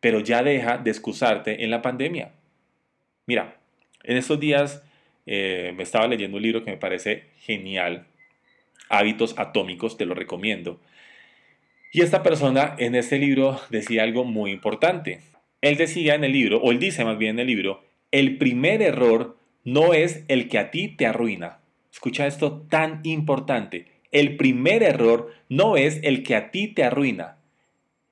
pero 0.00 0.20
ya 0.20 0.42
deja 0.42 0.76
de 0.78 0.90
excusarte 0.90 1.64
en 1.64 1.70
la 1.70 1.82
pandemia. 1.82 2.32
Mira, 3.26 3.56
en 4.02 4.16
estos 4.18 4.38
días 4.40 4.82
eh, 5.26 5.72
me 5.74 5.84
estaba 5.84 6.06
leyendo 6.06 6.36
un 6.36 6.42
libro 6.42 6.64
que 6.64 6.70
me 6.70 6.76
parece 6.76 7.28
genial, 7.38 8.06
Hábitos 8.90 9.38
Atómicos, 9.38 9.96
te 9.96 10.04
lo 10.04 10.14
recomiendo. 10.14 10.80
Y 11.92 12.02
esta 12.02 12.22
persona 12.22 12.76
en 12.78 12.94
este 12.94 13.18
libro 13.18 13.60
decía 13.70 14.04
algo 14.04 14.24
muy 14.24 14.52
importante. 14.52 15.20
Él 15.60 15.76
decía 15.76 16.14
en 16.14 16.24
el 16.24 16.32
libro, 16.32 16.60
o 16.60 16.70
él 16.70 16.78
dice 16.78 17.04
más 17.04 17.18
bien 17.18 17.36
en 17.36 17.40
el 17.40 17.46
libro, 17.48 17.82
el 18.12 18.38
primer 18.38 18.80
error 18.80 19.36
no 19.64 19.92
es 19.92 20.24
el 20.28 20.48
que 20.48 20.58
a 20.58 20.70
ti 20.70 20.88
te 20.88 21.06
arruina. 21.06 21.58
Escucha 21.92 22.26
esto 22.26 22.62
tan 22.68 23.00
importante. 23.02 23.86
El 24.12 24.36
primer 24.36 24.82
error 24.82 25.32
no 25.48 25.76
es 25.76 26.00
el 26.02 26.22
que 26.22 26.36
a 26.36 26.50
ti 26.50 26.68
te 26.68 26.84
arruina. 26.84 27.38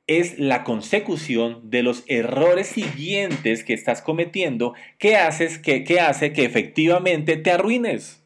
Es 0.07 0.39
la 0.39 0.65
consecución 0.65 1.71
de 1.71 1.83
los 1.83 2.05
errores 2.09 2.67
siguientes 2.67 3.63
que 3.63 3.75
estás 3.75 4.03
cometiendo 4.03 4.75
que, 4.99 5.17
haces, 5.17 5.59
que, 5.59 5.85
que 5.85 6.01
hace 6.01 6.33
que 6.33 6.45
efectivamente 6.45 7.37
te 7.37 7.53
arruines. 7.53 8.25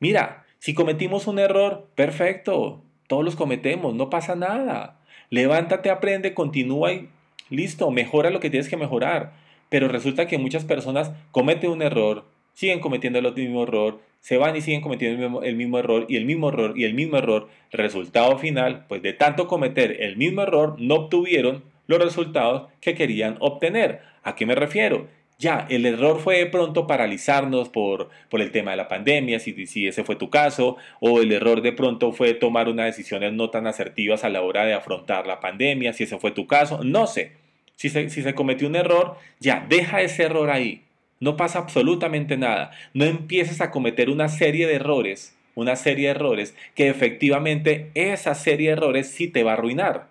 Mira, 0.00 0.44
si 0.58 0.74
cometimos 0.74 1.26
un 1.26 1.38
error, 1.38 1.90
perfecto, 1.94 2.85
todos 3.06 3.24
los 3.24 3.36
cometemos, 3.36 3.94
no 3.94 4.10
pasa 4.10 4.34
nada. 4.34 4.98
Levántate, 5.30 5.90
aprende, 5.90 6.34
continúa 6.34 6.92
y 6.92 7.08
listo, 7.50 7.90
mejora 7.90 8.30
lo 8.30 8.40
que 8.40 8.50
tienes 8.50 8.68
que 8.68 8.76
mejorar. 8.76 9.32
Pero 9.68 9.88
resulta 9.88 10.26
que 10.26 10.38
muchas 10.38 10.64
personas 10.64 11.12
cometen 11.32 11.70
un 11.70 11.82
error, 11.82 12.24
siguen 12.54 12.80
cometiendo 12.80 13.18
el 13.18 13.34
mismo 13.34 13.64
error, 13.64 14.00
se 14.20 14.38
van 14.38 14.56
y 14.56 14.60
siguen 14.60 14.80
cometiendo 14.80 15.42
el 15.42 15.56
mismo, 15.56 15.78
error 15.78 16.06
y 16.08 16.16
el 16.16 16.24
mismo 16.24 16.48
error 16.48 16.74
y 16.76 16.84
el 16.84 16.94
mismo 16.94 17.16
error. 17.16 17.48
Resultado 17.72 18.38
final, 18.38 18.84
pues 18.88 19.02
de 19.02 19.12
tanto 19.12 19.46
cometer 19.46 20.02
el 20.02 20.16
mismo 20.16 20.42
error, 20.42 20.76
no 20.78 20.94
obtuvieron 20.94 21.64
los 21.86 22.00
resultados 22.00 22.68
que 22.80 22.94
querían 22.94 23.36
obtener. 23.40 24.00
¿A 24.22 24.34
qué 24.34 24.46
me 24.46 24.54
refiero? 24.54 25.06
Ya, 25.38 25.66
el 25.68 25.84
error 25.84 26.18
fue 26.18 26.38
de 26.38 26.46
pronto 26.46 26.86
paralizarnos 26.86 27.68
por, 27.68 28.08
por 28.30 28.40
el 28.40 28.52
tema 28.52 28.70
de 28.70 28.78
la 28.78 28.88
pandemia, 28.88 29.38
si, 29.38 29.66
si 29.66 29.86
ese 29.86 30.02
fue 30.02 30.16
tu 30.16 30.30
caso, 30.30 30.78
o 30.98 31.20
el 31.20 31.30
error 31.30 31.60
de 31.60 31.72
pronto 31.72 32.12
fue 32.12 32.32
tomar 32.32 32.70
unas 32.70 32.86
decisiones 32.86 33.34
no 33.34 33.50
tan 33.50 33.66
asertivas 33.66 34.24
a 34.24 34.30
la 34.30 34.40
hora 34.40 34.64
de 34.64 34.72
afrontar 34.72 35.26
la 35.26 35.40
pandemia, 35.40 35.92
si 35.92 36.04
ese 36.04 36.18
fue 36.18 36.30
tu 36.30 36.46
caso, 36.46 36.82
no 36.84 37.06
sé. 37.06 37.32
Si 37.74 37.90
se, 37.90 38.08
si 38.08 38.22
se 38.22 38.34
cometió 38.34 38.66
un 38.66 38.76
error, 38.76 39.16
ya, 39.38 39.66
deja 39.68 40.00
ese 40.00 40.22
error 40.22 40.50
ahí. 40.50 40.84
No 41.20 41.36
pasa 41.36 41.58
absolutamente 41.58 42.38
nada. 42.38 42.70
No 42.94 43.04
empieces 43.04 43.60
a 43.60 43.70
cometer 43.70 44.08
una 44.08 44.30
serie 44.30 44.66
de 44.66 44.76
errores, 44.76 45.36
una 45.54 45.76
serie 45.76 46.06
de 46.06 46.12
errores, 46.12 46.54
que 46.74 46.88
efectivamente 46.88 47.90
esa 47.94 48.34
serie 48.34 48.68
de 48.68 48.72
errores 48.72 49.10
sí 49.10 49.28
te 49.28 49.42
va 49.42 49.50
a 49.50 49.54
arruinar. 49.54 50.08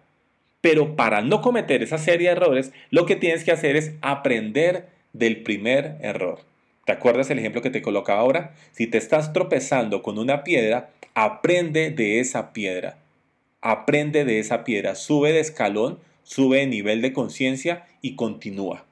Pero 0.61 0.95
para 0.95 1.21
no 1.21 1.41
cometer 1.41 1.81
esa 1.81 1.97
serie 1.97 2.29
de 2.29 2.35
errores, 2.35 2.73
lo 2.91 3.07
que 3.07 3.15
tienes 3.15 3.43
que 3.43 3.51
hacer 3.51 3.75
es 3.75 3.93
aprender 4.01 4.94
del 5.17 5.43
primer 5.43 5.97
error. 6.01 6.39
¿Te 6.85 6.91
acuerdas 6.91 7.29
el 7.29 7.39
ejemplo 7.39 7.61
que 7.61 7.71
te 7.71 7.81
colocaba 7.81 8.19
ahora? 8.19 8.53
Si 8.71 8.85
te 8.87 8.97
estás 8.97 9.33
tropezando 9.33 10.03
con 10.03 10.19
una 10.19 10.43
piedra, 10.43 10.91
aprende 11.15 11.89
de 11.89 12.19
esa 12.19 12.53
piedra. 12.53 12.97
Aprende 13.61 14.23
de 14.23 14.39
esa 14.39 14.63
piedra. 14.63 14.93
Sube 14.93 15.31
de 15.31 15.39
escalón, 15.39 15.99
sube 16.23 16.59
de 16.59 16.67
nivel 16.67 17.01
de 17.01 17.13
conciencia 17.13 17.87
y 18.01 18.15
continúa. 18.15 18.85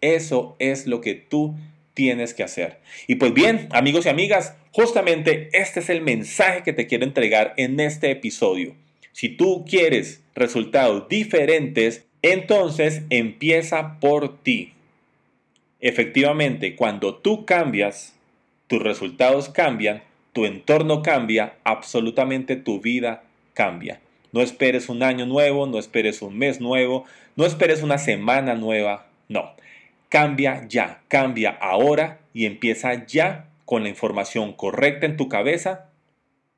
Eso 0.00 0.56
es 0.58 0.86
lo 0.86 1.00
que 1.00 1.14
tú 1.14 1.54
tienes 1.94 2.34
que 2.34 2.42
hacer. 2.42 2.78
Y 3.06 3.16
pues 3.16 3.34
bien, 3.34 3.68
amigos 3.70 4.06
y 4.06 4.08
amigas, 4.08 4.54
justamente 4.72 5.48
este 5.52 5.80
es 5.80 5.90
el 5.90 6.00
mensaje 6.00 6.62
que 6.62 6.72
te 6.72 6.86
quiero 6.86 7.04
entregar 7.04 7.54
en 7.56 7.78
este 7.78 8.10
episodio. 8.10 8.74
Si 9.12 9.28
tú 9.28 9.64
quieres 9.68 10.22
resultados 10.34 11.08
diferentes, 11.08 12.04
entonces 12.22 13.02
empieza 13.10 13.98
por 14.00 14.42
ti. 14.42 14.72
Efectivamente, 15.80 16.74
cuando 16.74 17.14
tú 17.16 17.44
cambias, 17.46 18.14
tus 18.66 18.82
resultados 18.82 19.48
cambian, 19.48 20.02
tu 20.32 20.44
entorno 20.44 21.02
cambia, 21.02 21.54
absolutamente 21.64 22.56
tu 22.56 22.80
vida 22.80 23.22
cambia. 23.54 24.00
No 24.32 24.40
esperes 24.40 24.88
un 24.88 25.02
año 25.02 25.24
nuevo, 25.24 25.66
no 25.66 25.78
esperes 25.78 26.20
un 26.20 26.36
mes 26.36 26.60
nuevo, 26.60 27.04
no 27.36 27.46
esperes 27.46 27.82
una 27.82 27.98
semana 27.98 28.54
nueva, 28.54 29.06
no. 29.28 29.52
Cambia 30.08 30.66
ya, 30.68 31.02
cambia 31.08 31.50
ahora 31.50 32.20
y 32.34 32.46
empieza 32.46 33.06
ya 33.06 33.46
con 33.64 33.84
la 33.84 33.88
información 33.88 34.52
correcta 34.52 35.06
en 35.06 35.16
tu 35.16 35.28
cabeza, 35.28 35.90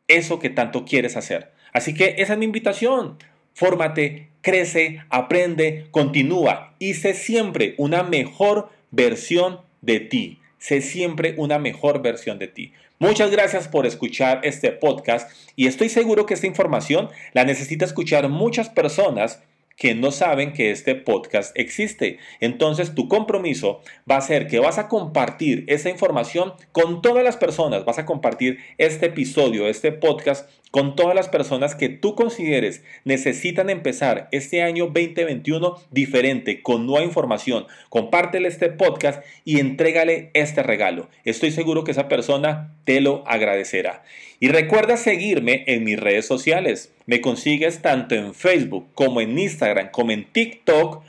eso 0.08 0.38
que 0.38 0.50
tanto 0.50 0.84
quieres 0.84 1.16
hacer. 1.16 1.52
Así 1.72 1.94
que 1.94 2.16
esa 2.18 2.32
es 2.32 2.38
mi 2.38 2.46
invitación. 2.46 3.18
Fórmate, 3.54 4.28
crece, 4.40 5.02
aprende, 5.10 5.86
continúa 5.90 6.74
y 6.78 6.94
sé 6.94 7.14
siempre 7.14 7.74
una 7.78 8.02
mejor 8.02 8.70
versión 8.90 9.60
de 9.80 10.00
ti. 10.00 10.38
Sé 10.58 10.82
siempre 10.82 11.34
una 11.36 11.58
mejor 11.58 12.02
versión 12.02 12.38
de 12.38 12.48
ti. 12.48 12.72
Muchas 12.98 13.30
gracias 13.30 13.66
por 13.66 13.86
escuchar 13.86 14.40
este 14.42 14.72
podcast 14.72 15.30
y 15.56 15.66
estoy 15.66 15.88
seguro 15.88 16.26
que 16.26 16.34
esta 16.34 16.46
información 16.46 17.08
la 17.32 17.44
necesita 17.44 17.86
escuchar 17.86 18.28
muchas 18.28 18.68
personas 18.68 19.42
que 19.80 19.94
no 19.94 20.12
saben 20.12 20.52
que 20.52 20.70
este 20.70 20.94
podcast 20.94 21.58
existe. 21.58 22.18
Entonces 22.40 22.94
tu 22.94 23.08
compromiso 23.08 23.80
va 24.08 24.18
a 24.18 24.20
ser 24.20 24.46
que 24.46 24.58
vas 24.58 24.76
a 24.76 24.88
compartir 24.88 25.64
esa 25.68 25.88
información 25.88 26.52
con 26.70 27.00
todas 27.00 27.24
las 27.24 27.38
personas, 27.38 27.86
vas 27.86 27.98
a 27.98 28.04
compartir 28.04 28.58
este 28.76 29.06
episodio, 29.06 29.66
este 29.68 29.90
podcast 29.90 30.50
con 30.70 30.94
todas 30.94 31.14
las 31.14 31.28
personas 31.28 31.74
que 31.74 31.88
tú 31.88 32.14
consideres 32.14 32.84
necesitan 33.04 33.70
empezar 33.70 34.28
este 34.32 34.62
año 34.62 34.84
2021 34.84 35.76
diferente, 35.90 36.62
con 36.62 36.86
nueva 36.86 37.04
información. 37.04 37.66
Compártele 37.88 38.48
este 38.48 38.68
podcast 38.68 39.24
y 39.44 39.60
entrégale 39.60 40.30
este 40.34 40.62
regalo. 40.62 41.08
Estoy 41.24 41.50
seguro 41.52 41.84
que 41.84 41.90
esa 41.90 42.06
persona 42.06 42.76
te 42.84 43.00
lo 43.00 43.26
agradecerá. 43.26 44.04
Y 44.38 44.48
recuerda 44.48 44.96
seguirme 44.96 45.64
en 45.66 45.84
mis 45.84 45.98
redes 45.98 46.26
sociales. 46.26 46.92
Me 47.10 47.20
consigues 47.20 47.82
tanto 47.82 48.14
en 48.14 48.34
Facebook 48.34 48.86
como 48.94 49.20
en 49.20 49.36
Instagram 49.36 49.90
como 49.90 50.12
en 50.12 50.30
TikTok 50.30 51.02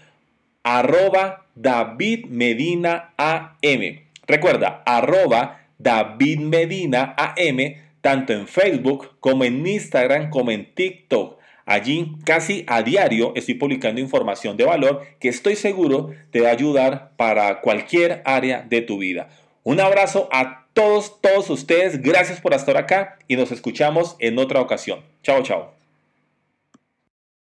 arroba 0.64 1.46
David 1.54 2.26
Medina 2.26 3.14
AM. 3.18 4.00
Recuerda, 4.26 4.82
arroba 4.84 5.62
David 5.78 6.40
Medina 6.40 7.14
AM 7.16 7.76
tanto 8.02 8.34
en 8.34 8.48
Facebook 8.48 9.12
como 9.20 9.44
en 9.44 9.68
Instagram 9.68 10.32
como 10.32 10.50
en 10.50 10.74
TikTok. 10.74 11.38
Allí 11.68 12.14
casi 12.26 12.66
a 12.66 12.82
diario 12.82 13.34
estoy 13.36 13.54
publicando 13.54 14.02
información 14.02 14.58
de 14.58 14.66
valor 14.66 15.06
que 15.20 15.30
estoy 15.30 15.56
seguro 15.56 16.16
te 16.32 16.42
va 16.42 16.50
a 16.50 16.54
ayudar 16.54 17.12
para 17.16 17.62
cualquier 17.62 18.24
área 18.26 18.64
de 18.68 18.82
tu 18.82 18.98
vida. 18.98 19.30
Un 19.62 19.80
abrazo 19.80 20.30
a 20.32 20.66
todos, 20.74 21.22
todos 21.22 21.52
ustedes. 21.52 22.02
Gracias 22.02 22.42
por 22.42 22.56
estar 22.56 22.76
acá 22.76 23.20
y 23.28 23.36
nos 23.36 23.52
escuchamos 23.52 24.16
en 24.18 24.40
otra 24.40 24.62
ocasión. 24.62 25.02
Chao, 25.22 25.44
chao. 25.44 25.81